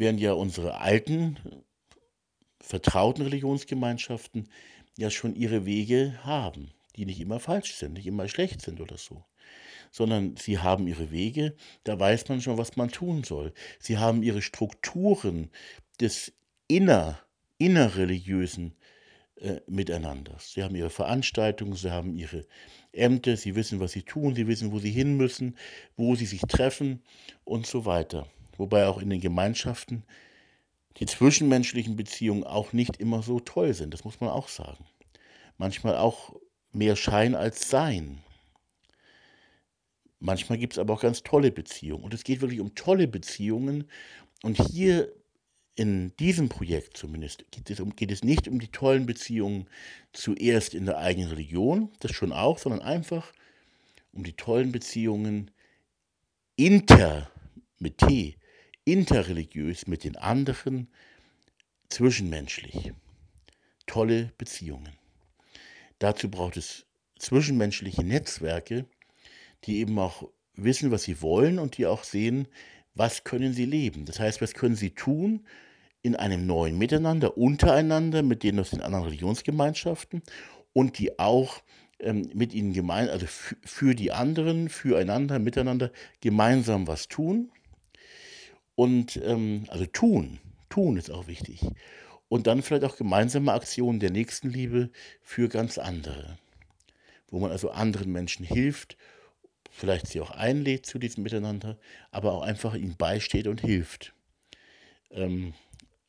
Während 0.00 0.18
ja 0.18 0.32
unsere 0.32 0.78
alten, 0.80 1.36
vertrauten 2.58 3.22
Religionsgemeinschaften 3.22 4.48
ja 4.96 5.10
schon 5.10 5.34
ihre 5.34 5.66
Wege 5.66 6.18
haben, 6.24 6.70
die 6.96 7.04
nicht 7.04 7.20
immer 7.20 7.38
falsch 7.38 7.74
sind, 7.74 7.92
nicht 7.92 8.06
immer 8.06 8.26
schlecht 8.26 8.62
sind 8.62 8.80
oder 8.80 8.96
so 8.96 9.26
sondern 9.90 10.36
sie 10.36 10.58
haben 10.58 10.86
ihre 10.86 11.10
Wege, 11.10 11.56
da 11.82 11.98
weiß 11.98 12.28
man 12.28 12.40
schon, 12.40 12.56
was 12.56 12.76
man 12.76 12.90
tun 12.90 13.24
soll. 13.24 13.52
Sie 13.80 13.98
haben 13.98 14.22
ihre 14.22 14.40
Strukturen 14.40 15.50
des 16.00 16.32
inner, 16.68 17.18
innerreligiösen 17.58 18.76
äh, 19.34 19.56
Miteinanders. 19.66 20.52
Sie 20.52 20.62
haben 20.62 20.76
ihre 20.76 20.90
Veranstaltungen, 20.90 21.74
sie 21.74 21.90
haben 21.90 22.14
ihre 22.14 22.46
Ämter, 22.92 23.36
sie 23.36 23.56
wissen, 23.56 23.80
was 23.80 23.90
sie 23.90 24.04
tun, 24.04 24.36
sie 24.36 24.46
wissen, 24.46 24.70
wo 24.70 24.78
sie 24.78 24.92
hin 24.92 25.16
müssen, 25.16 25.56
wo 25.96 26.14
sie 26.14 26.26
sich 26.26 26.42
treffen 26.42 27.02
und 27.42 27.66
so 27.66 27.84
weiter. 27.84 28.28
Wobei 28.60 28.86
auch 28.86 29.00
in 29.00 29.08
den 29.08 29.22
Gemeinschaften 29.22 30.04
die 30.98 31.06
zwischenmenschlichen 31.06 31.96
Beziehungen 31.96 32.44
auch 32.44 32.74
nicht 32.74 32.98
immer 32.98 33.22
so 33.22 33.40
toll 33.40 33.72
sind, 33.72 33.94
das 33.94 34.04
muss 34.04 34.20
man 34.20 34.28
auch 34.28 34.48
sagen. 34.48 34.84
Manchmal 35.56 35.96
auch 35.96 36.36
mehr 36.70 36.94
Schein 36.94 37.34
als 37.34 37.70
Sein. 37.70 38.18
Manchmal 40.18 40.58
gibt 40.58 40.74
es 40.74 40.78
aber 40.78 40.92
auch 40.92 41.00
ganz 41.00 41.22
tolle 41.22 41.50
Beziehungen. 41.50 42.04
Und 42.04 42.12
es 42.12 42.22
geht 42.22 42.42
wirklich 42.42 42.60
um 42.60 42.74
tolle 42.74 43.08
Beziehungen. 43.08 43.88
Und 44.42 44.60
hier 44.60 45.10
in 45.74 46.14
diesem 46.18 46.50
Projekt 46.50 46.98
zumindest 46.98 47.50
geht 47.50 47.70
es, 47.70 47.80
um, 47.80 47.96
geht 47.96 48.12
es 48.12 48.22
nicht 48.22 48.46
um 48.46 48.60
die 48.60 48.68
tollen 48.68 49.06
Beziehungen 49.06 49.70
zuerst 50.12 50.74
in 50.74 50.84
der 50.84 50.98
eigenen 50.98 51.30
Religion, 51.30 51.90
das 52.00 52.12
schon 52.12 52.34
auch, 52.34 52.58
sondern 52.58 52.82
einfach 52.82 53.32
um 54.12 54.22
die 54.22 54.34
tollen 54.34 54.70
Beziehungen 54.70 55.50
inter, 56.56 57.30
mit 57.78 57.96
T, 57.96 58.36
interreligiös 58.84 59.86
mit 59.86 60.04
den 60.04 60.16
anderen, 60.16 60.88
zwischenmenschlich. 61.88 62.92
Tolle 63.86 64.32
Beziehungen. 64.38 64.96
Dazu 65.98 66.30
braucht 66.30 66.56
es 66.56 66.86
zwischenmenschliche 67.18 68.04
Netzwerke, 68.04 68.86
die 69.64 69.78
eben 69.78 69.98
auch 69.98 70.28
wissen, 70.54 70.90
was 70.90 71.02
sie 71.02 71.20
wollen 71.20 71.58
und 71.58 71.76
die 71.76 71.86
auch 71.86 72.04
sehen, 72.04 72.48
was 72.94 73.24
können 73.24 73.52
sie 73.52 73.64
leben. 73.64 74.04
Das 74.04 74.18
heißt, 74.20 74.40
was 74.40 74.54
können 74.54 74.76
sie 74.76 74.90
tun 74.90 75.46
in 76.02 76.16
einem 76.16 76.46
neuen 76.46 76.78
Miteinander, 76.78 77.36
untereinander, 77.36 78.22
mit 78.22 78.42
denen 78.42 78.60
aus 78.60 78.70
den 78.70 78.80
anderen 78.80 79.04
Religionsgemeinschaften 79.04 80.22
und 80.72 80.98
die 80.98 81.18
auch 81.18 81.62
ähm, 81.98 82.30
mit 82.34 82.54
ihnen 82.54 82.72
gemein, 82.72 83.08
also 83.08 83.26
für 83.26 83.94
die 83.94 84.12
anderen, 84.12 84.68
füreinander, 84.68 85.38
miteinander 85.38 85.90
gemeinsam 86.20 86.86
was 86.86 87.08
tun. 87.08 87.50
Und 88.80 89.20
ähm, 89.22 89.64
also 89.68 89.84
tun, 89.84 90.38
tun 90.70 90.96
ist 90.96 91.10
auch 91.10 91.26
wichtig. 91.26 91.60
Und 92.28 92.46
dann 92.46 92.62
vielleicht 92.62 92.84
auch 92.84 92.96
gemeinsame 92.96 93.52
Aktionen 93.52 94.00
der 94.00 94.10
Nächstenliebe 94.10 94.90
für 95.20 95.48
ganz 95.48 95.76
andere, 95.76 96.38
wo 97.28 97.40
man 97.40 97.50
also 97.50 97.70
anderen 97.70 98.10
Menschen 98.10 98.46
hilft 98.46 98.96
vielleicht 99.70 100.08
sie 100.08 100.20
auch 100.20 100.30
einlädt 100.30 100.86
zu 100.86 100.98
diesem 100.98 101.22
Miteinander, 101.22 101.78
aber 102.10 102.32
auch 102.32 102.42
einfach 102.42 102.74
ihnen 102.74 102.96
beisteht 102.96 103.46
und 103.46 103.60
hilft. 103.60 104.12
Ähm, 105.10 105.54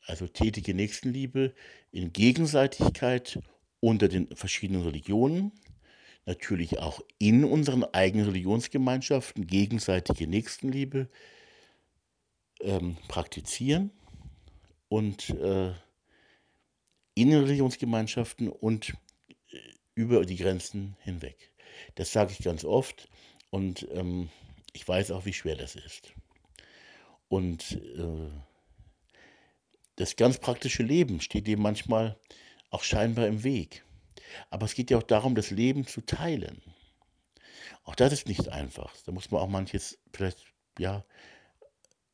also 0.06 0.26
tätige 0.26 0.74
Nächstenliebe 0.74 1.54
in 1.90 2.12
Gegenseitigkeit 2.12 3.38
unter 3.80 4.08
den 4.08 4.34
verschiedenen 4.34 4.82
Religionen, 4.82 5.52
natürlich 6.26 6.78
auch 6.78 7.00
in 7.18 7.44
unseren 7.44 7.84
eigenen 7.84 8.26
Religionsgemeinschaften 8.26 9.46
gegenseitige 9.46 10.26
Nächstenliebe 10.26 11.08
ähm, 12.62 12.96
praktizieren 13.08 13.90
und 14.88 15.30
äh, 15.30 15.72
in 17.14 17.32
Religionsgemeinschaften 17.32 18.48
und 18.48 18.90
äh, 19.50 19.56
über 19.94 20.24
die 20.24 20.36
Grenzen 20.36 20.96
hinweg. 21.00 21.50
Das 21.94 22.12
sage 22.12 22.32
ich 22.32 22.44
ganz 22.44 22.64
oft. 22.64 23.08
Und 23.50 23.86
ähm, 23.92 24.30
ich 24.72 24.86
weiß 24.86 25.10
auch, 25.10 25.26
wie 25.26 25.32
schwer 25.32 25.56
das 25.56 25.76
ist. 25.76 26.12
Und 27.28 27.72
äh, 27.72 28.30
das 29.96 30.16
ganz 30.16 30.38
praktische 30.38 30.82
Leben 30.82 31.20
steht 31.20 31.46
dem 31.46 31.60
manchmal 31.60 32.18
auch 32.70 32.82
scheinbar 32.82 33.26
im 33.26 33.44
Weg. 33.44 33.84
Aber 34.50 34.64
es 34.64 34.74
geht 34.74 34.90
ja 34.90 34.98
auch 34.98 35.02
darum, 35.02 35.34
das 35.34 35.50
Leben 35.50 35.86
zu 35.86 36.00
teilen. 36.00 36.62
Auch 37.84 37.94
das 37.94 38.12
ist 38.12 38.28
nicht 38.28 38.48
einfach. 38.48 38.94
Da 39.04 39.12
muss 39.12 39.30
man 39.30 39.42
auch 39.42 39.48
manches 39.48 39.98
vielleicht, 40.12 40.38
ja, 40.78 41.04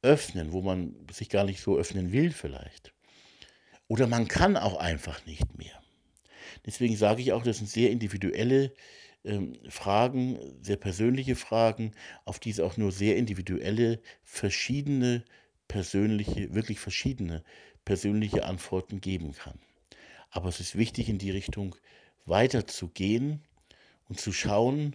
öffnen, 0.03 0.53
wo 0.53 0.63
man 0.63 0.95
sich 1.11 1.29
gar 1.29 1.45
nicht 1.45 1.61
so 1.61 1.77
öffnen 1.77 2.13
will 2.13 2.31
vielleicht. 2.31 2.93
Oder 3.89 4.07
man 4.07 4.29
kann 4.29 4.57
auch 4.57 4.77
einfach 4.77 5.25
nicht 5.27 5.57
mehr. 5.57 5.81
Deswegen 6.67 6.97
sage 6.97 7.23
ich 7.23 7.33
auch, 7.33 7.43
das 7.43 7.59
sind 7.59 7.69
sehr 7.69 7.91
individuelle 7.91 8.73
ähm, 9.25 9.55
Fragen, 9.69 10.39
sehr 10.63 10.77
persönliche 10.77 11.37
Fragen, 11.37 11.93
auf 12.25 12.39
die 12.39 12.51
es 12.51 12.61
auch 12.61 12.77
nur 12.77 12.93
sehr 12.93 13.17
individuelle, 13.17 14.01
verschiedene, 14.23 15.25
persönliche, 15.67 16.55
wirklich 16.55 16.81
verschiedene 16.81 17.45
persönliche 17.85 18.45
Antworten 18.45 19.01
geben 19.01 19.33
kann. 19.33 19.59
Aber 20.31 20.49
es 20.49 20.61
ist 20.61 20.77
wichtig, 20.77 21.09
in 21.09 21.19
die 21.19 21.31
Richtung 21.31 21.75
weiterzugehen 22.27 23.43
und 24.09 24.21
zu 24.21 24.33
schauen, 24.33 24.95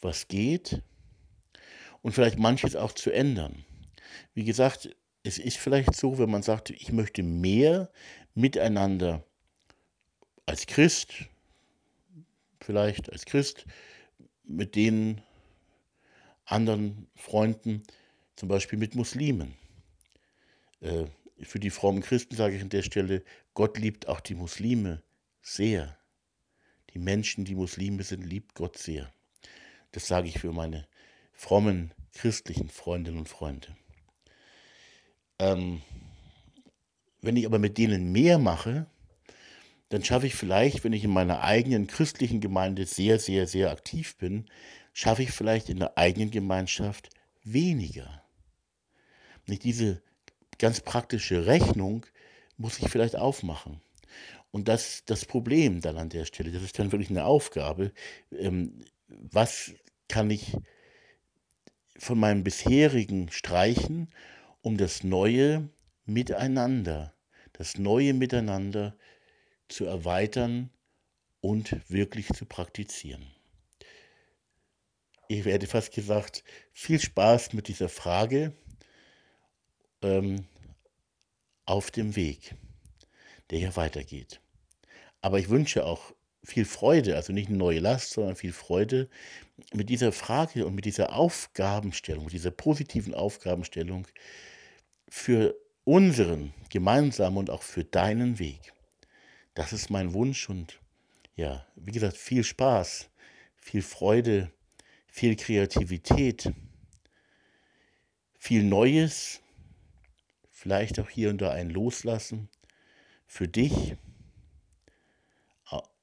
was 0.00 0.28
geht 0.28 0.82
und 2.02 2.12
vielleicht 2.12 2.38
manches 2.38 2.76
auch 2.76 2.92
zu 2.92 3.10
ändern. 3.10 3.64
Wie 4.34 4.44
gesagt, 4.44 4.94
es 5.22 5.38
ist 5.38 5.58
vielleicht 5.58 5.94
so, 5.94 6.18
wenn 6.18 6.30
man 6.30 6.42
sagt, 6.42 6.70
ich 6.70 6.92
möchte 6.92 7.22
mehr 7.22 7.90
miteinander 8.34 9.24
als 10.46 10.66
Christ, 10.66 11.26
vielleicht 12.60 13.12
als 13.12 13.24
Christ 13.24 13.66
mit 14.44 14.74
den 14.74 15.20
anderen 16.44 17.06
Freunden, 17.14 17.82
zum 18.36 18.48
Beispiel 18.48 18.78
mit 18.78 18.94
Muslimen. 18.94 19.54
Äh, 20.80 21.04
für 21.42 21.60
die 21.60 21.70
frommen 21.70 22.02
Christen 22.02 22.36
sage 22.36 22.56
ich 22.56 22.62
an 22.62 22.68
der 22.68 22.82
Stelle, 22.82 23.22
Gott 23.54 23.78
liebt 23.78 24.08
auch 24.08 24.20
die 24.20 24.34
Muslime 24.34 25.02
sehr. 25.42 25.96
Die 26.92 26.98
Menschen, 26.98 27.44
die 27.44 27.54
Muslime 27.54 28.02
sind, 28.02 28.24
liebt 28.24 28.54
Gott 28.54 28.76
sehr. 28.76 29.12
Das 29.92 30.06
sage 30.06 30.28
ich 30.28 30.38
für 30.38 30.52
meine 30.52 30.86
frommen 31.32 31.92
christlichen 32.14 32.68
Freundinnen 32.68 33.18
und 33.18 33.28
Freunde. 33.28 33.76
Ähm, 35.40 35.80
wenn 37.22 37.36
ich 37.36 37.46
aber 37.46 37.58
mit 37.58 37.78
denen 37.78 38.12
mehr 38.12 38.38
mache, 38.38 38.86
dann 39.88 40.04
schaffe 40.04 40.26
ich 40.26 40.34
vielleicht, 40.34 40.84
wenn 40.84 40.92
ich 40.92 41.02
in 41.02 41.10
meiner 41.10 41.42
eigenen 41.42 41.86
christlichen 41.86 42.40
Gemeinde 42.40 42.86
sehr, 42.86 43.18
sehr, 43.18 43.46
sehr 43.46 43.70
aktiv 43.70 44.16
bin, 44.16 44.46
schaffe 44.92 45.22
ich 45.22 45.32
vielleicht 45.32 45.68
in 45.68 45.78
der 45.78 45.98
eigenen 45.98 46.30
Gemeinschaft 46.30 47.10
weniger. 47.42 48.22
Nicht 49.46 49.64
diese 49.64 50.02
ganz 50.58 50.80
praktische 50.80 51.46
Rechnung 51.46 52.06
muss 52.56 52.78
ich 52.78 52.88
vielleicht 52.88 53.16
aufmachen. 53.16 53.80
Und 54.52 54.68
das 54.68 55.04
das 55.06 55.24
Problem 55.24 55.80
dann 55.80 55.96
an 55.96 56.08
der 56.08 56.24
Stelle, 56.24 56.52
das 56.52 56.62
ist 56.62 56.78
dann 56.78 56.92
wirklich 56.92 57.10
eine 57.10 57.24
Aufgabe, 57.24 57.92
ähm, 58.36 58.84
was 59.08 59.72
kann 60.08 60.30
ich 60.30 60.56
von 61.96 62.18
meinem 62.18 62.44
bisherigen 62.44 63.30
streichen, 63.30 64.08
um 64.62 64.76
das 64.76 65.04
neue 65.04 65.68
Miteinander 66.04 67.14
das 67.60 67.76
neue 67.76 68.14
Miteinander 68.14 68.96
zu 69.68 69.84
erweitern 69.84 70.70
und 71.42 71.76
wirklich 71.90 72.26
zu 72.28 72.46
praktizieren. 72.46 73.26
Ich 75.28 75.44
werde 75.44 75.66
fast 75.66 75.92
gesagt, 75.92 76.42
viel 76.72 76.98
Spaß 76.98 77.52
mit 77.52 77.68
dieser 77.68 77.90
Frage 77.90 78.54
ähm, 80.00 80.46
auf 81.66 81.90
dem 81.90 82.16
Weg, 82.16 82.54
der 83.50 83.58
hier 83.58 83.76
weitergeht. 83.76 84.40
Aber 85.20 85.38
ich 85.38 85.50
wünsche 85.50 85.84
auch 85.84 86.14
viel 86.42 86.64
Freude, 86.64 87.16
also 87.16 87.32
nicht 87.32 87.48
eine 87.48 87.58
neue 87.58 87.80
Last, 87.80 88.12
sondern 88.12 88.36
viel 88.36 88.52
Freude 88.52 89.08
mit 89.72 89.90
dieser 89.90 90.12
Frage 90.12 90.66
und 90.66 90.74
mit 90.74 90.84
dieser 90.84 91.14
Aufgabenstellung, 91.14 92.24
mit 92.24 92.32
dieser 92.32 92.50
positiven 92.50 93.14
Aufgabenstellung 93.14 94.06
für 95.08 95.54
unseren 95.84 96.54
gemeinsamen 96.70 97.36
und 97.36 97.50
auch 97.50 97.62
für 97.62 97.84
deinen 97.84 98.38
Weg. 98.38 98.72
Das 99.54 99.72
ist 99.72 99.90
mein 99.90 100.12
Wunsch 100.12 100.48
und 100.48 100.80
ja, 101.36 101.66
wie 101.76 101.92
gesagt, 101.92 102.16
viel 102.16 102.44
Spaß, 102.44 103.10
viel 103.56 103.82
Freude, 103.82 104.50
viel 105.06 105.36
Kreativität, 105.36 106.52
viel 108.38 108.62
Neues, 108.62 109.40
vielleicht 110.50 110.98
auch 111.00 111.10
hier 111.10 111.30
und 111.30 111.38
da 111.38 111.50
ein 111.50 111.70
Loslassen 111.70 112.48
für 113.26 113.48
dich, 113.48 113.96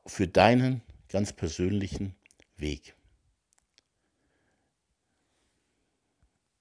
für 0.09 0.27
deinen 0.27 0.81
ganz 1.09 1.33
persönlichen 1.33 2.15
Weg. 2.57 2.96